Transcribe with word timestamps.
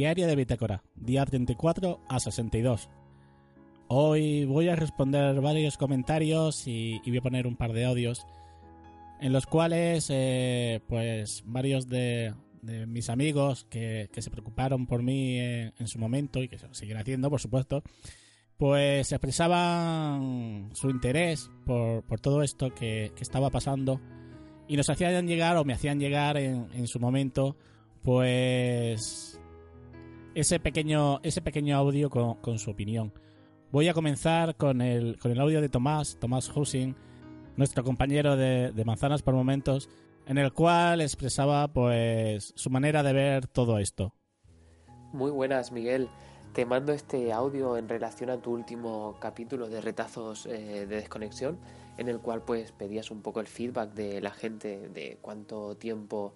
Diario 0.00 0.26
de 0.26 0.34
Bitácora, 0.34 0.82
día 0.94 1.26
34 1.26 2.00
a 2.08 2.20
62. 2.20 2.88
Hoy 3.88 4.46
voy 4.46 4.70
a 4.70 4.74
responder 4.74 5.38
varios 5.42 5.76
comentarios 5.76 6.66
y, 6.66 7.02
voy 7.04 7.18
a 7.18 7.20
poner 7.20 7.46
un 7.46 7.54
par 7.54 7.74
de 7.74 7.84
audios 7.84 8.26
en 9.20 9.34
los 9.34 9.44
cuales 9.44 10.06
eh, 10.08 10.80
pues 10.88 11.42
varios 11.44 11.86
de, 11.90 12.32
mis 12.62 13.10
amigos 13.10 13.66
que, 13.68 14.08
se 14.16 14.30
preocuparon 14.30 14.86
por 14.86 15.02
mí 15.02 15.38
en, 15.38 15.74
en, 15.78 15.86
su 15.86 15.98
momento 15.98 16.42
y 16.42 16.48
que 16.48 16.56
siguen 16.72 16.96
haciendo 16.96 17.28
por 17.28 17.42
supuesto 17.42 17.82
pues 18.56 19.12
expresaban 19.12 20.70
su 20.72 20.88
interés 20.88 21.50
por, 21.66 22.04
todo 22.22 22.42
esto 22.42 22.74
que, 22.74 23.12
estaba 23.20 23.50
pasando 23.50 24.00
y 24.66 24.78
nos 24.78 24.88
hacían 24.88 25.28
llegar 25.28 25.58
o 25.58 25.64
me 25.66 25.74
hacían 25.74 26.00
llegar 26.00 26.38
en 26.38 26.86
su 26.86 26.98
momento 27.00 27.54
pues 28.02 29.38
ese 30.34 30.60
pequeño, 30.60 31.20
ese 31.22 31.42
pequeño 31.42 31.76
audio 31.76 32.10
con, 32.10 32.34
con, 32.36 32.58
su 32.58 32.70
opinión. 32.70 33.12
Voy 33.72 33.88
a 33.88 33.94
comenzar 33.94 34.56
con 34.56 34.80
el, 34.80 35.18
con 35.18 35.30
el 35.30 35.40
audio 35.40 35.60
de 35.60 35.68
Tomás, 35.68 36.16
Tomás 36.18 36.50
Husing, 36.54 36.94
nuestro 37.56 37.84
compañero 37.84 38.36
de, 38.36 38.72
de, 38.72 38.84
Manzanas 38.84 39.22
por 39.22 39.34
Momentos, 39.34 39.88
en 40.26 40.38
el 40.38 40.52
cual 40.52 41.00
expresaba 41.00 41.68
pues 41.68 42.52
su 42.56 42.70
manera 42.70 43.02
de 43.02 43.12
ver 43.12 43.46
todo 43.46 43.78
esto. 43.78 44.14
Muy 45.12 45.30
buenas, 45.30 45.72
Miguel. 45.72 46.08
Te 46.52 46.66
mando 46.66 46.92
este 46.92 47.32
audio 47.32 47.76
en 47.76 47.88
relación 47.88 48.30
a 48.30 48.38
tu 48.38 48.52
último 48.52 49.16
capítulo 49.20 49.68
de 49.68 49.80
retazos 49.80 50.46
eh, 50.46 50.86
de 50.86 50.96
desconexión, 50.96 51.58
en 51.96 52.08
el 52.08 52.18
cual 52.18 52.42
pues 52.42 52.72
pedías 52.72 53.10
un 53.12 53.22
poco 53.22 53.40
el 53.40 53.46
feedback 53.46 53.92
de 53.92 54.20
la 54.20 54.30
gente 54.30 54.88
de 54.88 55.18
cuánto 55.20 55.76
tiempo 55.76 56.34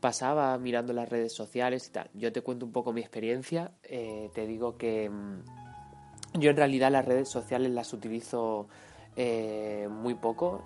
pasaba 0.00 0.56
mirando 0.58 0.92
las 0.92 1.08
redes 1.08 1.32
sociales 1.32 1.88
y 1.88 1.92
tal. 1.92 2.10
Yo 2.14 2.32
te 2.32 2.42
cuento 2.42 2.66
un 2.66 2.72
poco 2.72 2.92
mi 2.92 3.00
experiencia. 3.00 3.72
Eh, 3.82 4.30
te 4.34 4.46
digo 4.46 4.76
que 4.76 5.08
mmm, 5.08 5.42
yo 6.34 6.50
en 6.50 6.56
realidad 6.56 6.90
las 6.90 7.04
redes 7.04 7.28
sociales 7.28 7.70
las 7.70 7.92
utilizo 7.92 8.68
eh, 9.16 9.88
muy 9.90 10.14
poco. 10.14 10.64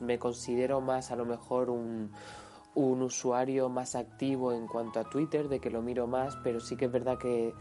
Me 0.00 0.18
considero 0.18 0.80
más 0.80 1.10
a 1.10 1.16
lo 1.16 1.24
mejor 1.24 1.70
un, 1.70 2.10
usuario 2.74 3.68
más 3.68 3.94
activo 3.94 4.52
en 4.52 4.66
cuanto 4.66 5.00
a 5.00 5.04
Twitter, 5.04 5.48
de 5.48 5.60
que 5.60 5.70
lo 5.70 5.80
miro 5.80 6.06
más, 6.06 6.36
pero 6.42 6.60
sí 6.60 6.76
que 6.76 6.86
es 6.86 6.92
verdad 6.92 7.16
que 7.18 7.54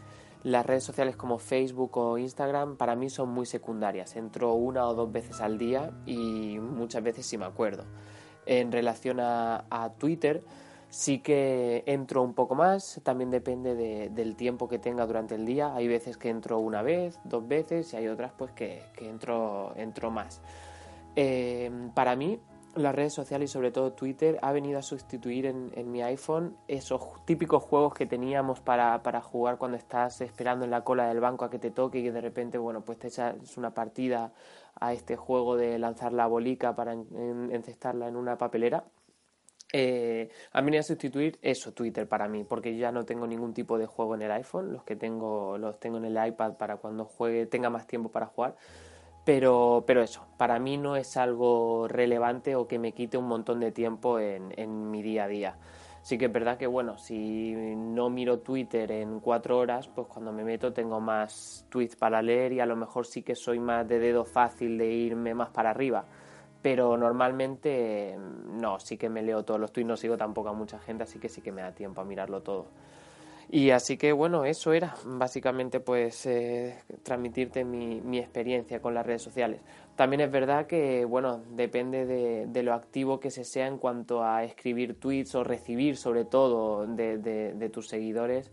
las 0.44 0.66
redes 0.66 0.84
sociales 0.84 1.16
como 1.16 1.40
Facebook 1.40 1.98
o 1.98 2.18
Instagram 2.18 2.76
para 2.76 2.96
mí 2.96 3.10
son 3.10 3.30
muy 3.30 3.46
secundarias. 3.46 4.16
Entro 4.16 4.54
una 4.54 4.88
o 4.88 4.94
dos 4.94 5.12
veces 5.12 5.40
al 5.40 5.58
día 5.58 5.92
y 6.06 6.60
muchas 6.60 7.02
veces 7.04 7.26
sí 7.26 7.38
me 7.38 7.46
acuerdo. 7.46 7.86
En 8.46 8.72
relación 8.72 9.20
a 9.20 9.94
Twitter, 9.98 10.44
Sí 10.96 11.20
que 11.20 11.84
entro 11.88 12.24
un 12.24 12.34
poco 12.34 12.56
más, 12.56 13.02
también 13.04 13.30
depende 13.30 13.76
de, 13.76 14.08
del 14.08 14.38
tiempo 14.38 14.70
que 14.70 14.80
tenga 14.80 15.06
durante 15.06 15.36
el 15.36 15.46
día. 15.46 15.76
Hay 15.76 15.90
veces 15.90 16.16
que 16.16 16.30
entro 16.30 16.58
una 16.60 16.84
vez, 16.84 17.20
dos 17.26 17.46
veces 17.46 17.94
y 17.94 17.98
hay 17.98 18.08
otras 18.08 18.32
pues 18.32 18.54
que, 18.54 18.82
entro, 19.02 19.74
entro 19.76 20.10
más. 20.10 20.42
Eh, 21.18 21.70
para 21.94 22.16
mí, 22.16 22.40
las 22.76 22.96
redes 22.96 23.12
sociales 23.14 23.50
y 23.50 23.54
sobre 23.54 23.72
todo 23.72 23.92
Twitter 23.92 24.40
ha 24.42 24.54
venido 24.54 24.80
a 24.80 24.82
sustituir 24.82 25.48
en, 25.48 25.92
mi 25.92 26.02
iPhone 26.02 26.56
esos 26.70 27.02
típicos 27.26 27.62
juegos 27.62 27.94
que 27.94 28.06
teníamos 28.06 28.62
para, 28.62 29.04
para, 29.04 29.20
jugar 29.20 29.58
cuando 29.58 29.76
estás 29.76 30.22
esperando 30.22 30.64
en 30.64 30.72
la 30.72 30.86
cola 30.86 31.10
del 31.10 31.20
banco 31.20 31.44
a 31.44 31.50
que 31.50 31.60
te 31.60 31.72
toque 31.72 32.00
y 32.00 32.04
que 32.04 32.14
de 32.14 32.22
repente, 32.22 32.58
bueno, 32.58 32.86
pues 32.86 33.00
te 33.00 33.10
echas 33.10 33.36
una 33.58 33.74
partida 33.74 34.32
a 34.80 34.94
este 34.94 35.18
juego 35.18 35.58
de 35.58 35.78
lanzar 35.78 36.14
la 36.14 36.26
bolica 36.26 36.74
para 36.74 36.94
en, 36.94 37.06
en, 37.18 37.52
encestarla 37.52 38.08
en 38.08 38.16
una 38.16 38.38
papelera 38.38 38.86
eh, 39.78 40.30
han 40.54 40.64
venido 40.64 40.80
a 40.80 40.84
sustituir 40.84 41.38
eso, 41.42 41.74
Twitter 41.74 42.08
para 42.08 42.30
mí, 42.30 42.46
porque 42.46 42.78
ya 42.78 42.94
no 42.94 43.04
tengo 43.04 43.28
ningún 43.28 43.54
tipo 43.54 43.78
de 43.78 43.86
juego 43.86 44.16
en 44.16 44.22
el 44.22 44.32
iPhone, 44.32 44.72
los 44.72 44.86
que 44.86 44.96
tengo 44.96 45.58
los 45.58 45.82
tengo 45.82 45.98
en 45.98 46.06
el 46.06 46.28
iPad 46.28 46.54
para 46.54 46.78
cuando 46.78 47.04
juegue 47.04 47.46
tenga 47.46 47.70
más 47.70 47.86
tiempo 47.86 48.10
para 48.10 48.28
jugar. 48.28 48.56
Pero, 49.26 49.84
pero 49.86 50.02
eso, 50.02 50.26
para 50.38 50.60
mí 50.60 50.78
no 50.78 50.96
es 50.96 51.18
algo 51.18 51.90
relevante 51.90 52.56
o 52.56 52.70
que 52.70 52.80
me 52.80 52.94
quite 52.94 53.18
un 53.18 53.28
montón 53.28 53.60
de 53.60 53.74
tiempo 53.74 54.18
en, 54.18 54.54
en 54.56 54.92
mi 54.92 55.02
día 55.04 55.26
a 55.26 55.28
día. 55.28 55.58
Sí 56.04 56.18
que 56.18 56.26
es 56.26 56.32
verdad 56.32 56.58
que, 56.58 56.68
bueno, 56.68 56.98
si 56.98 57.54
no 57.76 58.10
miro 58.10 58.40
Twitter 58.40 58.90
en 58.94 59.20
cuatro 59.20 59.58
horas, 59.58 59.90
pues 59.90 60.08
cuando 60.08 60.32
me 60.32 60.46
meto 60.46 60.72
tengo 60.72 61.02
más 61.02 61.66
tweets 61.70 61.98
para 61.98 62.22
leer 62.22 62.54
y 62.54 62.62
a 62.62 62.66
lo 62.66 62.78
mejor 62.78 63.08
sí 63.08 63.24
que 63.24 63.36
soy 63.36 63.60
más 63.60 63.86
de 63.90 64.00
dedo 64.00 64.24
fácil 64.24 64.78
de 64.78 64.88
irme 64.88 65.34
más 65.34 65.50
para 65.50 65.72
arriba 65.72 66.06
pero 66.66 66.98
normalmente 66.98 68.18
no, 68.18 68.80
sí 68.80 68.98
que 68.98 69.08
me 69.08 69.22
leo 69.22 69.46
todos 69.46 69.60
los 69.60 69.72
tweets, 69.72 69.88
no 69.88 69.96
sigo 69.96 70.18
tampoco 70.18 70.50
a 70.50 70.54
mucha 70.54 70.80
gente, 70.80 71.04
así 71.04 71.20
que 71.20 71.30
sí 71.30 71.40
que 71.42 71.52
me 71.52 71.62
da 71.62 71.74
tiempo 71.74 72.02
a 72.02 72.04
mirarlo 72.04 72.42
todo. 72.42 72.66
Y 73.52 73.70
así 73.70 73.98
que 73.98 74.12
bueno, 74.12 74.46
eso 74.46 74.74
era 74.74 74.96
básicamente 75.06 75.80
pues 75.80 76.26
eh, 76.26 76.80
transmitirte 77.04 77.64
mi, 77.64 78.18
experiencia 78.18 78.82
con 78.82 78.96
las 78.96 79.06
redes 79.06 79.22
sociales. 79.22 79.62
También 79.96 80.22
es 80.22 80.32
verdad 80.32 80.66
que 80.66 81.06
bueno, 81.06 81.44
depende 81.52 82.08
de, 82.48 82.64
lo 82.64 82.74
activo 82.74 83.20
que 83.20 83.30
se 83.30 83.44
sea 83.44 83.68
en 83.68 83.78
cuanto 83.78 84.24
a 84.24 84.44
escribir 84.44 85.00
tweets 85.00 85.36
o 85.36 85.44
recibir 85.44 85.98
sobre 85.98 86.26
todo 86.26 86.88
de, 86.88 87.70
tus 87.72 87.90
seguidores, 87.90 88.50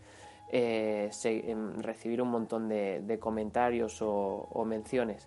eh, 0.50 1.09
eh, 1.25 1.56
recibir 1.79 2.21
un 2.21 2.29
montón 2.29 2.69
de, 2.69 3.19
comentarios 3.19 4.03
o, 4.03 4.49
o 4.53 4.67
menciones. 4.67 5.27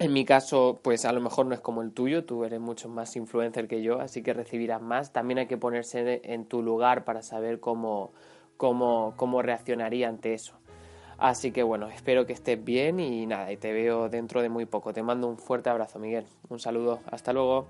En 0.00 0.12
mi 0.12 0.24
caso, 0.24 0.78
pues 0.82 1.04
a 1.04 1.12
lo 1.12 1.20
mejor 1.20 1.46
no 1.46 1.54
es 1.54 1.60
como 1.60 1.82
el 1.82 1.90
tuyo, 1.90 2.24
tú 2.24 2.44
eres 2.44 2.60
mucho 2.60 2.88
más 2.88 3.16
influencer 3.16 3.66
que 3.66 3.82
yo, 3.82 4.00
así 4.00 4.22
que 4.22 4.32
recibirás 4.32 4.80
más. 4.80 5.12
También 5.12 5.38
hay 5.38 5.46
que 5.46 5.56
ponerse 5.56 6.20
en 6.22 6.46
tu 6.46 6.62
lugar 6.62 7.04
para 7.04 7.20
saber 7.22 7.58
cómo, 7.58 8.12
cómo, 8.56 9.14
cómo 9.16 9.42
reaccionaría 9.42 10.08
ante 10.08 10.34
eso. 10.34 10.54
Así 11.18 11.50
que 11.50 11.64
bueno, 11.64 11.88
espero 11.88 12.26
que 12.26 12.32
estés 12.32 12.64
bien 12.64 13.00
y 13.00 13.26
nada, 13.26 13.50
y 13.50 13.56
te 13.56 13.72
veo 13.72 14.08
dentro 14.08 14.40
de 14.40 14.48
muy 14.48 14.66
poco. 14.66 14.92
Te 14.92 15.02
mando 15.02 15.26
un 15.26 15.36
fuerte 15.36 15.68
abrazo, 15.68 15.98
Miguel. 15.98 16.26
Un 16.48 16.60
saludo, 16.60 17.00
hasta 17.10 17.32
luego. 17.32 17.66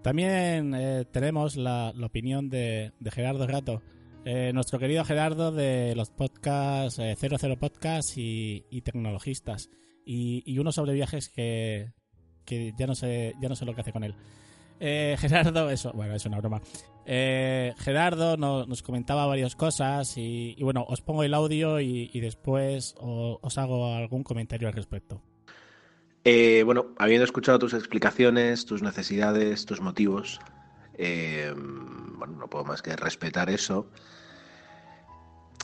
También 0.00 0.74
eh, 0.74 1.04
tenemos 1.10 1.56
la, 1.56 1.92
la, 1.94 2.06
opinión 2.06 2.48
de, 2.48 2.92
de 3.00 3.10
Gerardo 3.10 3.46
Rato. 3.46 3.82
Eh, 4.30 4.52
nuestro 4.52 4.78
querido 4.78 5.06
Gerardo 5.06 5.52
de 5.52 5.94
los 5.96 6.10
podcasts 6.10 6.98
eh, 6.98 7.16
00 7.16 7.56
Podcast 7.58 8.12
y, 8.18 8.82
Tecnologistas. 8.84 9.70
Y, 10.04 10.58
uno 10.58 10.70
sobre 10.70 10.92
viajes 10.92 11.30
que, 11.30 11.94
que 12.44 12.74
ya 12.78 12.86
no 12.86 12.94
sé 12.94 13.34
ya 13.40 13.48
no 13.48 13.56
sé 13.56 13.64
lo 13.64 13.74
que 13.74 13.80
hace 13.80 13.92
con 13.92 14.04
él. 14.04 14.14
Eh, 14.80 15.16
Gerardo, 15.18 15.70
eso, 15.70 15.92
bueno, 15.94 16.14
es 16.14 16.26
una 16.26 16.36
broma. 16.40 16.60
Eh, 17.06 17.72
Gerardo 17.78 18.36
no, 18.36 18.66
nos 18.66 18.82
comentaba 18.82 19.24
varias 19.24 19.56
cosas 19.56 20.12
y, 20.18 20.54
bueno, 20.60 20.84
os 20.86 21.00
pongo 21.00 21.22
el 21.22 21.32
audio 21.32 21.80
y, 21.80 22.20
después 22.20 22.96
os, 22.98 23.56
hago 23.56 23.94
algún 23.94 24.24
comentario 24.24 24.68
al 24.68 24.74
respecto. 24.74 25.22
Eh, 26.24 26.64
bueno, 26.66 26.88
habiendo 26.98 27.24
escuchado 27.24 27.58
tus 27.58 27.72
explicaciones, 27.72 28.66
tus 28.66 28.82
necesidades, 28.82 29.64
tus 29.64 29.80
motivos, 29.80 30.38
bueno, 30.98 32.36
no 32.36 32.50
puedo 32.50 32.66
más 32.66 32.82
que 32.82 32.94
respetar 32.94 33.48
eso. 33.48 33.90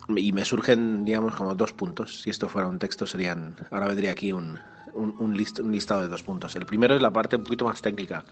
Y 0.08 0.32
me 0.32 0.44
surgen, 0.44 1.04
digamos, 1.04 1.34
como 1.34 1.54
dos 1.54 1.72
puntos. 1.72 2.22
Si 2.22 2.30
esto 2.30 2.48
fuera 2.48 2.68
un 2.68 2.78
texto, 2.78 3.06
serían. 3.06 3.56
Ahora 3.70 3.88
vendría 3.88 4.12
aquí 4.12 4.32
un, 4.32 4.58
un, 4.94 5.36
listado 5.36 6.02
de 6.02 6.08
dos 6.08 6.22
puntos. 6.22 6.54
El 6.56 6.66
primero 6.66 6.94
es 6.94 7.02
la 7.02 7.12
parte 7.12 7.36
un 7.36 7.44
poquito 7.44 7.64
más 7.64 7.82
técnica. 7.82 8.24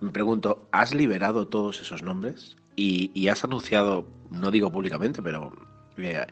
Me 0.00 0.10
pregunto, 0.10 0.68
¿has 0.72 0.94
liberado 0.94 1.48
todos 1.48 1.80
esos 1.80 2.02
nombres? 2.02 2.56
Y, 2.76 3.26
has 3.28 3.42
anunciado, 3.42 4.06
no 4.30 4.52
digo 4.52 4.70
públicamente, 4.70 5.20
pero 5.20 5.52
eh, 5.96 6.24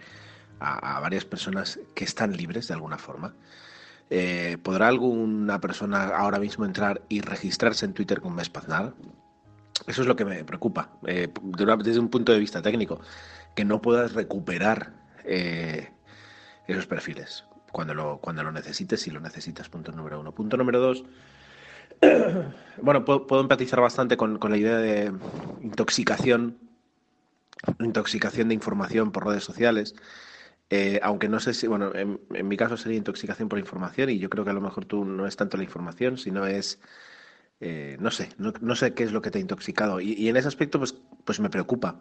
a, 0.61 1.01
varias 1.01 1.25
personas 1.25 1.81
que 1.95 2.05
están 2.05 2.37
libres 2.37 2.69
de 2.69 2.75
alguna 2.75 2.99
forma. 2.99 3.35
Eh, 4.09 4.57
¿Podrá 4.63 4.87
alguna 4.87 5.61
persona 5.61 6.05
ahora 6.05 6.39
mismo 6.39 6.65
entrar 6.65 7.03
y 7.09 7.21
registrarse 7.21 7.85
en 7.85 7.95
Twitter 7.95 8.21
con 8.21 8.37
Mespaznar? 8.37 8.95
Eso 9.87 10.03
es 10.03 10.09
lo 10.09 10.17
que 10.17 10.25
me 10.25 10.45
preocupa, 10.45 10.99
eh, 11.07 11.29
desde 11.79 12.01
un 12.01 12.09
punto 12.09 12.33
de 12.33 12.39
vista 12.39 12.63
técnico, 12.63 13.01
que 13.55 13.65
no 13.65 13.81
puedas 13.83 14.15
recuperar 14.15 14.93
esos 16.69 16.87
perfiles 16.87 17.45
cuando 17.73 17.95
lo, 17.95 18.19
cuando 18.21 18.43
lo 18.43 18.53
necesites, 18.53 19.01
si 19.03 19.11
lo 19.11 19.21
necesitas, 19.21 19.69
punto 19.69 19.93
número 19.93 20.21
uno. 20.21 20.33
Punto 20.33 20.57
número 20.57 20.81
dos, 20.81 21.05
bueno, 22.83 23.05
puedo, 23.05 23.41
empatizar 23.41 23.81
bastante 23.81 24.17
con, 24.17 24.39
la 24.41 24.57
idea 24.57 24.79
de 24.79 25.13
intoxicación, 25.63 26.59
intoxicación 27.81 28.49
de 28.49 28.55
información 28.55 29.13
por 29.13 29.27
redes 29.27 29.45
sociales. 29.45 29.95
Eh, 30.69 30.99
aunque 31.03 31.29
no 31.29 31.39
sé 31.39 31.55
si, 31.55 31.67
bueno, 31.67 31.93
en, 31.95 32.19
mi 32.49 32.57
caso 32.57 32.77
sería 32.77 32.99
intoxicación 32.99 33.49
por 33.49 33.59
información 33.59 34.11
y 34.11 34.19
yo 34.19 34.29
creo 34.29 34.45
que 34.45 34.51
a 34.51 34.55
lo 34.55 34.61
mejor 34.61 34.85
tú 34.85 35.05
no 35.05 35.27
es 35.27 35.37
tanto 35.37 35.57
la 35.57 35.63
información, 35.63 36.19
sino 36.19 36.47
es, 36.47 36.81
eh, 37.61 37.97
no 38.01 38.11
sé, 38.11 38.29
no, 38.39 38.77
sé 38.77 38.93
qué 38.93 39.05
es 39.05 39.13
lo 39.13 39.23
que 39.23 39.31
te 39.31 39.39
ha 39.39 39.41
intoxicado. 39.41 40.01
Y, 40.01 40.29
en 40.29 40.37
ese 40.37 40.49
aspecto, 40.49 40.79
pues, 40.79 40.95
pues 41.25 41.41
me 41.41 41.51
preocupa, 41.51 42.01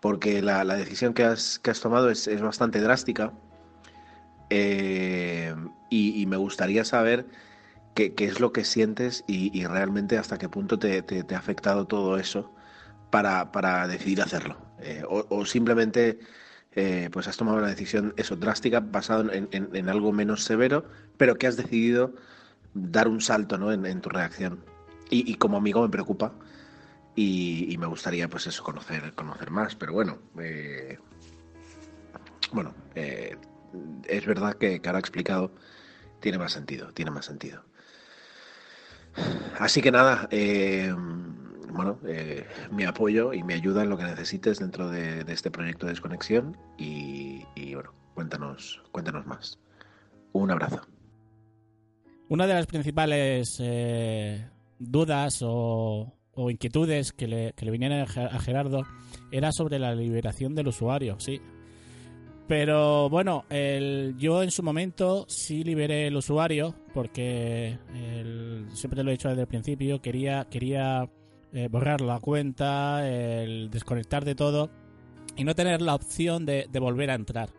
porque 0.00 0.42
la, 0.42 0.64
decisión 0.64 1.14
que 1.14 1.24
has, 1.24 1.60
tomado 1.82 2.10
es, 2.10 2.40
bastante 2.40 2.80
drástica 2.80 3.32
eh, 4.50 5.54
y, 5.90 6.24
me 6.26 6.36
gustaría 6.36 6.84
saber 6.84 7.26
qué, 7.94 8.14
es 8.18 8.40
lo 8.40 8.52
que 8.52 8.64
sientes 8.64 9.24
y, 9.26 9.66
realmente 9.66 10.16
hasta 10.18 10.38
qué 10.38 10.48
punto 10.48 10.78
te, 10.78 11.04
ha 11.34 11.38
afectado 11.38 11.86
todo 11.86 12.18
eso 12.18 12.52
para, 13.10 13.86
decidir 13.88 14.22
hacerlo. 14.22 14.56
Eh, 14.80 15.02
o, 15.08 15.44
simplemente 15.44 16.18
pues 17.10 17.26
has 17.26 17.36
tomado 17.36 17.58
una 17.58 17.66
decisión 17.66 18.14
eso 18.16 18.36
drástica 18.36 18.78
basada 18.78 19.32
en, 19.34 19.88
algo 19.88 20.12
menos 20.12 20.44
severo, 20.44 20.84
pero 21.16 21.36
que 21.36 21.48
has 21.48 21.56
decidido 21.56 22.14
dar 22.74 23.08
un 23.08 23.20
salto 23.20 23.58
¿no? 23.58 23.72
en, 23.72 24.00
tu 24.00 24.08
reacción. 24.10 24.60
Y, 25.10 25.34
como 25.36 25.56
amigo 25.56 25.82
me 25.82 25.88
preocupa 25.88 26.32
y, 27.16 27.76
me 27.78 27.86
gustaría 27.86 28.28
pues 28.28 28.46
eso 28.46 28.62
conocer, 28.62 29.14
conocer 29.14 29.50
más, 29.50 29.74
pero 29.74 29.92
bueno, 29.92 30.18
eh, 30.38 30.98
bueno, 32.52 32.74
es 32.94 34.26
verdad 34.26 34.54
que, 34.54 34.80
que 34.80 34.88
ahora 34.88 34.98
explicado 34.98 35.52
tiene 36.20 36.38
más 36.38 36.52
sentido, 36.52 36.92
tiene 36.92 37.10
más 37.10 37.24
sentido. 37.24 37.62
Así 39.58 39.82
que 39.82 39.90
nada, 39.90 40.28
eh, 40.30 40.94
bueno, 41.72 41.98
eh, 42.06 42.46
mi 42.70 42.84
apoyo 42.84 43.32
y 43.32 43.42
mi 43.42 43.54
ayuda 43.54 43.82
en 43.82 43.90
lo 43.90 43.96
que 43.96 44.04
necesites 44.04 44.58
dentro 44.58 44.88
de, 44.90 45.24
este 45.28 45.50
proyecto 45.50 45.86
de 45.86 45.92
desconexión 45.92 46.56
y, 46.76 47.44
bueno, 47.74 47.92
cuéntanos, 48.14 48.82
cuéntanos 48.92 49.26
más. 49.26 49.58
Un 50.32 50.50
abrazo. 50.50 50.82
Una 52.28 52.46
de 52.46 52.54
las 52.54 52.66
principales 52.66 53.58
eh, 53.60 54.48
dudas 54.78 55.40
o, 55.42 56.14
inquietudes 56.36 57.12
que 57.12 57.26
le, 57.26 57.52
que 57.54 57.64
le 57.64 57.72
vinieron 57.72 58.00
a 58.00 58.38
Gerardo 58.38 58.84
era 59.32 59.50
sobre 59.52 59.78
la 59.78 59.94
liberación 59.94 60.54
del 60.54 60.68
usuario, 60.68 61.18
sí. 61.18 61.40
Pero 62.48 63.10
bueno, 63.10 63.44
el, 63.50 64.14
yo 64.16 64.42
en 64.42 64.50
su 64.50 64.62
momento 64.62 65.26
sí 65.28 65.62
liberé 65.62 66.06
el 66.06 66.16
usuario 66.16 66.74
porque 66.94 67.78
siempre 68.72 69.04
lo 69.04 69.10
he 69.10 69.12
dicho 69.12 69.28
desde 69.28 69.42
el 69.42 69.46
principio, 69.46 70.00
quería, 70.00 70.46
quería 70.50 71.10
eh, 71.52 71.68
borrar 71.70 72.00
la 72.00 72.20
cuenta, 72.20 73.06
el 73.06 73.68
desconectar 73.70 74.24
de 74.24 74.34
todo 74.34 74.70
y 75.36 75.44
no 75.44 75.54
tener 75.54 75.82
la 75.82 75.94
opción 75.94 76.46
de, 76.46 76.66
volver 76.80 77.10
a 77.10 77.14
entrar. 77.14 77.50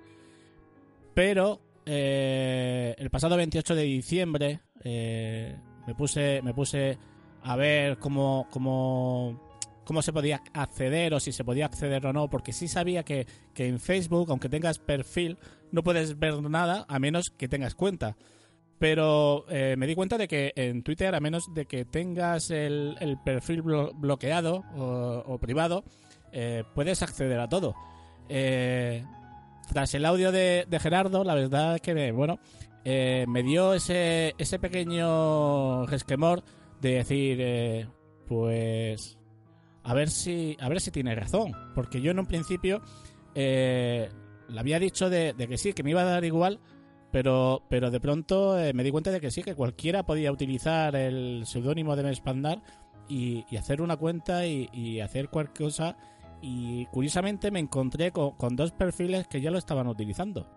Pero 1.14 1.62
eh, 1.86 2.96
el 2.98 3.12
pasado 3.12 3.38
28 3.38 3.76
de 3.76 3.84
diciembre 3.84 4.62
eh, 4.84 5.56
me 5.86 5.94
puse 5.94 6.42
me 6.42 6.54
puse 6.56 6.98
a 7.44 7.56
ver 7.56 7.98
cómo, 7.98 8.48
cómo 8.52 9.50
cómo 9.90 10.04
se 10.04 10.14
podía 10.14 10.44
acceder 10.54 11.16
o 11.16 11.20
si 11.20 11.32
se 11.32 11.44
podía 11.44 11.66
acceder 11.66 12.06
o 12.06 12.14
no, 12.14 12.30
porque 12.30 12.54
sí 12.54 12.68
sabía 12.68 13.02
que, 13.02 13.26
en 13.56 13.80
Facebook, 13.80 14.28
aunque 14.30 14.48
tengas 14.48 14.78
perfil, 14.78 15.40
no 15.72 15.82
puedes 15.82 16.20
ver 16.20 16.44
nada 16.44 16.86
a 16.88 17.00
menos 17.00 17.32
que 17.32 17.48
tengas 17.48 17.74
cuenta. 17.74 18.16
Pero 18.78 19.46
eh, 19.50 19.74
me 19.80 19.88
di 19.88 19.96
cuenta 19.96 20.20
de 20.20 20.28
que 20.28 20.54
en 20.56 20.84
Twitter, 20.84 21.16
a 21.16 21.20
menos 21.20 21.56
de 21.56 21.66
que 21.66 21.86
tengas 21.86 22.52
el, 22.52 23.18
perfil 23.26 23.64
bloqueado 23.64 24.64
o, 24.78 25.40
privado, 25.40 25.84
eh, 26.34 26.64
puedes 26.76 27.02
acceder 27.02 27.40
a 27.40 27.50
todo. 27.50 27.74
Eh, 28.30 29.04
tras 29.74 29.96
el 29.96 30.06
audio 30.06 30.32
de, 30.32 30.68
Gerardo, 30.80 31.24
la 31.24 31.34
verdad 31.34 31.80
que, 31.80 32.12
bueno, 32.12 32.38
me 32.86 33.42
dio 33.42 33.74
ese, 33.74 34.36
ese 34.38 34.60
pequeño 34.60 35.88
resquemor 35.88 36.44
de 36.82 36.96
decir, 36.96 37.88
pues 38.28 39.20
a 39.84 39.94
ver 39.94 40.10
si, 40.10 40.56
a 40.60 40.70
ver 40.70 40.82
si 40.82 40.92
tiene 40.92 41.16
razón. 41.16 41.52
Porque 41.74 42.02
yo 42.02 42.12
en 42.12 42.20
un 42.20 42.26
principio 42.26 42.82
eh, 43.36 44.10
le 44.48 44.60
había 44.60 44.80
dicho 44.80 45.10
de, 45.10 45.34
que 45.38 45.58
sí, 45.58 45.74
que 45.74 45.84
me 45.84 45.92
iba 45.92 46.02
a 46.02 46.06
dar 46.06 46.24
igual, 46.26 46.60
pero, 47.12 47.64
pero 47.70 47.90
de 47.90 48.00
pronto 48.00 48.60
eh, 48.60 48.74
me 48.74 48.84
di 48.84 48.92
cuenta 48.92 49.12
de 49.12 49.20
que 49.20 49.32
sí, 49.32 49.42
que 49.42 49.56
cualquiera 49.56 50.04
podía 50.04 50.32
utilizar 50.32 50.96
el 50.96 51.44
seudónimo 51.46 51.96
de 51.96 52.04
Mespandar 52.04 52.62
y, 53.08 53.46
y 53.50 53.58
hacer 53.58 53.82
una 53.82 53.98
cuenta 53.98 54.46
y, 54.46 55.00
hacer 55.02 55.30
cualquier 55.30 55.70
cosa. 55.70 55.98
Y 56.42 56.86
curiosamente 56.88 57.52
me 57.52 57.60
encontré 57.60 58.12
con, 58.12 58.56
dos 58.56 58.72
perfiles 58.72 59.28
que 59.28 59.42
ya 59.42 59.52
lo 59.52 59.58
estaban 59.58 59.88
utilizando. 59.88 60.48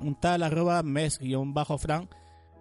Un 0.00 0.16
tal 0.16 0.42
arroba 0.42 0.82
mes-fran 0.82 2.08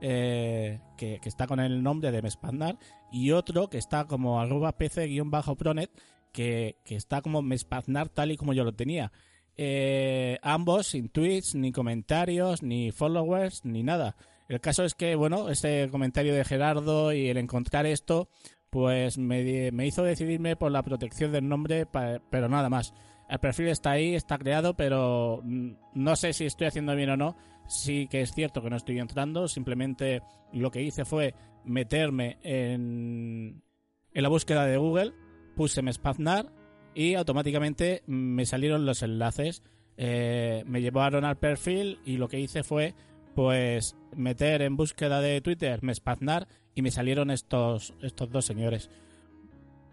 eh, 0.06 0.82
que, 0.98 1.18
está 1.24 1.48
con 1.48 1.62
el 1.62 1.82
nombre 1.82 2.12
de 2.12 2.22
Mespandar, 2.22 2.78
y 3.10 3.32
otro 3.32 3.70
que 3.70 3.78
está 3.78 4.04
como 4.04 4.42
arroba 4.42 4.78
pc-pronet, 4.78 5.90
que, 6.34 6.76
que 6.84 6.98
está 6.98 7.22
como 7.22 7.42
Mespandar 7.42 8.10
tal 8.10 8.34
y 8.34 8.38
como 8.38 8.52
yo 8.52 8.66
lo 8.66 8.74
tenía. 8.74 9.14
Eh, 9.56 10.40
ambos 10.42 10.88
sin 10.88 11.08
tweets, 11.08 11.56
ni 11.56 11.72
comentarios, 11.72 12.64
ni 12.64 12.92
followers, 12.92 13.64
ni 13.64 13.82
nada. 13.82 14.18
El 14.50 14.60
caso 14.60 14.84
es 14.84 14.94
que, 14.94 15.16
bueno, 15.16 15.48
ese 15.48 15.88
comentario 15.90 16.36
de 16.36 16.44
Gerardo 16.44 17.14
y 17.14 17.30
el 17.30 17.38
encontrar 17.38 17.86
esto, 17.86 18.28
pues 18.70 19.18
me, 19.18 19.72
me 19.72 19.88
hizo 19.88 20.04
decidirme 20.04 20.58
por 20.58 20.74
la 20.74 20.84
protección 20.84 21.32
del 21.32 21.48
nombre, 21.48 21.88
pero 22.30 22.50
nada 22.50 22.70
más. 22.70 22.94
El 23.30 23.40
perfil 23.40 23.70
está 23.70 23.92
ahí, 23.92 24.16
está 24.16 24.38
creado, 24.38 24.76
pero 24.76 25.42
no 25.46 26.16
sé 26.18 26.34
si 26.34 26.46
estoy 26.46 26.68
haciendo 26.68 26.94
bien 26.94 27.12
o 27.12 27.16
no. 27.16 27.38
Sí 27.68 28.08
que 28.08 28.22
es 28.22 28.34
cierto 28.34 28.62
que 28.62 28.70
no 28.70 28.76
estoy 28.76 29.00
entrando, 29.00 29.48
simplemente 29.48 30.22
lo 30.52 30.72
que 30.72 30.82
hice 30.82 31.06
fue 31.06 31.34
meterme 31.64 32.38
en, 32.44 33.64
en 34.14 34.24
la 34.24 34.30
búsqueda 34.30 34.66
de 34.66 34.78
Google, 34.78 35.14
puse 35.56 35.82
Mespaznar 35.82 36.52
y 36.94 37.16
automáticamente 37.16 38.04
me 38.06 38.46
salieron 38.46 38.86
los 38.86 39.02
enlaces. 39.02 39.64
Eh, 39.98 40.64
me 40.66 40.82
llevaron 40.82 41.24
al 41.24 41.38
perfil 41.38 42.00
y 42.06 42.18
lo 42.18 42.28
que 42.28 42.40
hice 42.40 42.64
fue 42.64 42.96
pues 43.36 43.96
meter 44.16 44.62
en 44.62 44.76
búsqueda 44.76 45.22
de 45.22 45.42
Twitter 45.42 45.82
Mespaznar 45.84 46.48
y 46.76 46.82
me 46.82 46.92
salieron 46.92 47.32
estos, 47.32 47.94
estos 48.02 48.30
dos 48.30 48.46
señores. 48.46 48.90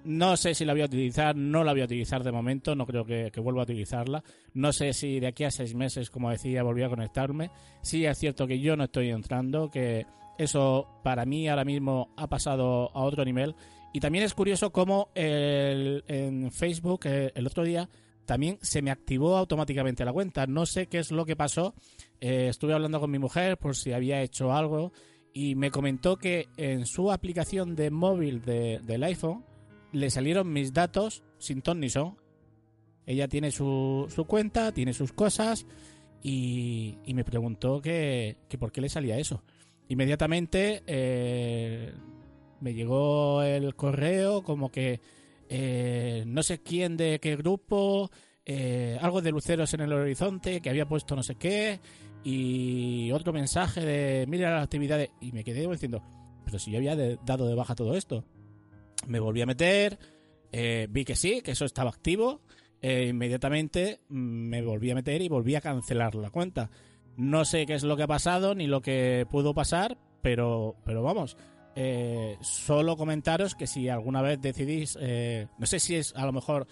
No 0.05 0.37
sé 0.37 0.55
si 0.55 0.65
la 0.65 0.73
voy 0.73 0.83
a 0.83 0.87
utilizar, 0.87 1.37
no 1.37 1.65
la 1.65 1.73
voy 1.73 1.83
a 1.83 1.85
utilizar 1.85 2.23
de 2.23 2.33
momento, 2.33 2.75
no 2.75 2.87
creo 2.87 3.05
que, 3.05 3.31
vuelva 3.41 3.63
a 3.63 3.65
utilizarla. 3.65 4.23
No 4.55 4.73
sé 4.73 4.93
si 4.93 5.21
de 5.21 5.29
aquí 5.29 5.45
a 5.45 5.51
seis 5.51 5.75
meses, 5.75 6.11
como 6.11 6.31
decía, 6.31 6.63
volví 6.63 6.83
a 6.83 6.89
conectarme. 6.89 7.51
Sí 7.83 8.05
es 8.05 8.19
cierto 8.19 8.47
que 8.47 8.61
yo 8.61 8.77
no 8.77 8.85
estoy 8.85 9.11
entrando, 9.11 9.71
que 9.71 10.07
eso 10.39 10.87
para 11.05 11.25
mí 11.25 11.49
ahora 11.49 11.65
mismo 11.65 12.13
ha 12.17 12.29
pasado 12.29 12.91
a 12.95 13.03
otro 13.03 13.25
nivel. 13.25 13.55
Y 13.93 14.01
también 14.01 14.25
es 14.25 14.35
curioso 14.35 14.71
cómo 14.71 15.11
en 15.15 16.51
Facebook 16.53 17.01
eh, 17.05 17.33
el 17.35 17.47
otro 17.47 17.65
día 17.65 17.89
también 18.25 18.59
se 18.63 18.81
me 18.81 18.93
activó 18.93 19.37
automáticamente 19.37 20.05
la 20.05 20.13
cuenta. 20.13 20.47
No 20.47 20.65
sé 20.65 20.87
qué 20.87 20.99
es 20.99 21.11
lo 21.11 21.27
que 21.27 21.35
pasó. 21.35 21.75
Eh, 22.21 22.47
estuve 22.49 22.73
hablando 22.73 23.01
con 23.01 23.11
mi 23.11 23.19
mujer 23.19 23.59
por 23.59 23.75
si 23.75 23.93
había 23.93 24.23
hecho 24.23 24.53
algo 24.53 24.93
y 25.33 25.55
me 25.55 25.71
comentó 25.71 26.17
que 26.17 26.49
en 26.57 26.87
su 26.87 27.11
aplicación 27.11 27.75
de 27.75 27.91
móvil 27.91 28.43
del 28.43 29.03
iPhone 29.03 29.45
le 29.93 30.11
salieron 30.11 30.53
mis 30.53 30.73
datos 30.73 31.23
sin 31.39 31.63
ton 31.63 31.81
ni 31.81 31.91
son. 31.91 32.17
Ella 33.07 33.29
tiene 33.29 33.51
su, 33.51 34.07
su 34.15 34.25
cuenta, 34.25 34.73
tiene 34.73 34.93
sus 34.93 35.13
cosas 35.13 35.67
y, 36.23 36.99
me 37.07 37.25
preguntó 37.25 37.81
que, 37.81 38.37
por 38.59 38.73
qué 38.73 38.81
le 38.81 38.89
salía 38.89 39.19
eso. 39.19 39.43
Inmediatamente 39.89 40.83
eh, 40.87 41.93
me 42.61 42.75
llegó 42.75 43.43
el 43.43 43.75
correo 43.75 44.43
como 44.43 44.71
que 44.71 45.01
eh, 45.49 46.23
no 46.27 46.43
sé 46.43 46.63
quién 46.63 46.97
de 46.97 47.19
qué 47.19 47.35
grupo 47.35 48.11
eh, 48.47 48.99
algo 49.01 49.21
de 49.21 49.31
luceros 49.33 49.75
en 49.75 49.81
el 49.81 49.93
horizonte, 49.93 50.61
que 50.61 50.71
había 50.71 50.87
puesto 50.87 51.17
no 51.17 51.23
sé 51.23 51.35
qué, 51.35 51.81
y 52.23 53.11
otro 53.13 53.33
mensaje 53.33 53.81
de 53.81 54.27
mira 54.29 54.55
las 54.55 54.65
actividades. 54.65 55.11
Y 55.21 55.33
me 55.33 55.43
quedé 55.43 55.67
diciendo, 55.67 56.03
pero 56.45 56.59
si 56.59 56.71
yo 56.71 56.79
había 56.79 56.97
dado 56.97 57.47
de 57.47 57.55
baja 57.55 57.75
todo 57.75 57.97
esto. 57.97 58.25
Me 59.07 59.21
volví 59.21 59.43
a 59.43 59.47
meter, 59.47 59.99
eh, 60.53 60.87
vi 60.91 61.05
que 61.05 61.17
sí, 61.17 61.43
que 61.43 61.53
eso 61.53 61.65
estaba 61.65 61.91
activo. 61.91 62.43
Eh, 62.83 63.09
inmediatamente 63.11 64.01
me 64.09 64.63
volví 64.63 64.91
a 64.91 64.95
meter 64.95 65.21
y 65.23 65.29
volví 65.29 65.55
a 65.55 65.61
cancelar 65.61 66.15
la 66.15 66.31
cuenta. 66.31 66.71
No 67.17 67.45
sé 67.45 67.67
qué 67.67 67.75
es 67.75 67.83
lo 67.83 67.97
que 67.97 68.05
ha 68.05 68.09
pasado 68.09 68.55
ni 68.55 68.67
lo 68.67 68.81
que 68.81 69.27
pudo 69.31 69.55
pasar, 69.55 69.99
pero, 70.23 70.77
pero 70.85 71.03
vamos. 71.03 71.37
Eh, 71.77 72.37
solo 72.41 72.97
comentaros 72.97 73.55
que 73.55 73.67
si 73.67 73.89
alguna 73.89 74.23
vez 74.23 74.41
decidís, 74.41 74.97
no 74.97 75.67
sé 75.67 75.79
si 75.79 75.97
es 75.97 76.15
a 76.17 76.27
lo 76.27 76.33
mejor 76.33 76.67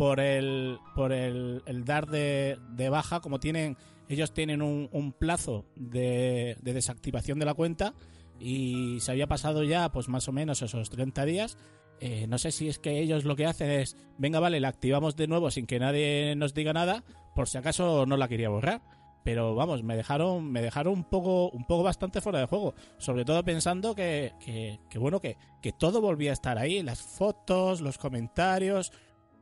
por 0.00 0.18
el, 0.18 0.78
por 0.94 1.12
el, 1.12 1.62
dar 1.84 2.06
de, 2.06 2.56
baja, 2.90 3.20
como 3.20 3.38
tienen, 3.38 3.76
ellos 4.08 4.32
tienen 4.32 4.62
un, 4.62 5.12
plazo 5.12 5.66
de, 5.76 6.56
desactivación 6.62 7.38
de 7.38 7.44
la 7.44 7.52
cuenta 7.52 7.92
y 8.40 8.98
se 9.00 9.12
había 9.12 9.26
pasado 9.26 9.62
ya 9.62 9.92
pues 9.92 10.08
más 10.08 10.28
o 10.28 10.32
menos 10.32 10.62
esos 10.62 10.90
30 10.90 11.24
días. 11.24 11.58
Eh, 12.00 12.26
no 12.26 12.38
sé 12.38 12.50
si 12.50 12.68
es 12.68 12.78
que 12.78 12.98
ellos 12.98 13.24
lo 13.24 13.36
que 13.36 13.46
hacen 13.46 13.70
es, 13.70 13.96
venga, 14.16 14.40
vale, 14.40 14.58
la 14.58 14.68
activamos 14.68 15.16
de 15.16 15.28
nuevo 15.28 15.50
sin 15.50 15.66
que 15.66 15.78
nadie 15.78 16.34
nos 16.34 16.54
diga 16.54 16.72
nada, 16.72 17.04
por 17.34 17.48
si 17.48 17.58
acaso 17.58 18.06
no 18.06 18.16
la 18.16 18.28
quería 18.28 18.48
borrar. 18.48 18.80
Pero 19.22 19.54
vamos, 19.54 19.82
me 19.82 19.96
dejaron, 19.96 20.50
me 20.50 20.62
dejaron 20.62 20.94
un 20.94 21.04
poco, 21.04 21.50
un 21.50 21.66
poco 21.66 21.82
bastante 21.82 22.22
fuera 22.22 22.38
de 22.38 22.46
juego. 22.46 22.74
Sobre 22.96 23.26
todo 23.26 23.44
pensando 23.44 23.94
que, 23.94 24.32
que, 24.40 24.98
bueno, 24.98 25.20
que, 25.20 25.36
que 25.60 25.72
todo 25.72 26.00
volvía 26.00 26.30
a 26.30 26.32
estar 26.32 26.56
ahí, 26.56 26.82
las 26.82 27.02
fotos, 27.02 27.82
los 27.82 27.98
comentarios, 27.98 28.92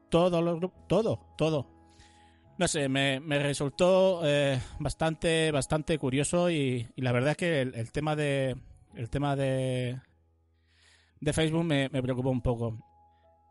todo, 0.09 0.43
lo, 0.43 0.59
todo, 0.88 1.21
todo. 1.37 1.78
No 2.59 2.67
sé, 2.67 2.88
me, 2.88 3.21
me 3.21 3.38
resultó 3.38 4.23
eh, 4.25 4.61
bastante, 4.81 5.52
bastante 5.52 5.97
curioso 5.97 6.50
y, 6.50 6.88
la 6.97 7.12
verdad 7.12 7.31
es 7.31 7.37
que 7.37 7.61
el, 7.61 7.93
tema 7.93 8.17
de, 8.17 8.57
el 8.99 9.09
tema 9.11 9.37
de, 9.37 9.97
de 11.21 11.33
Facebook 11.33 11.64
me, 11.64 11.88
me 11.88 12.02
preocupó 12.02 12.31
un 12.31 12.43
poco. 12.43 12.76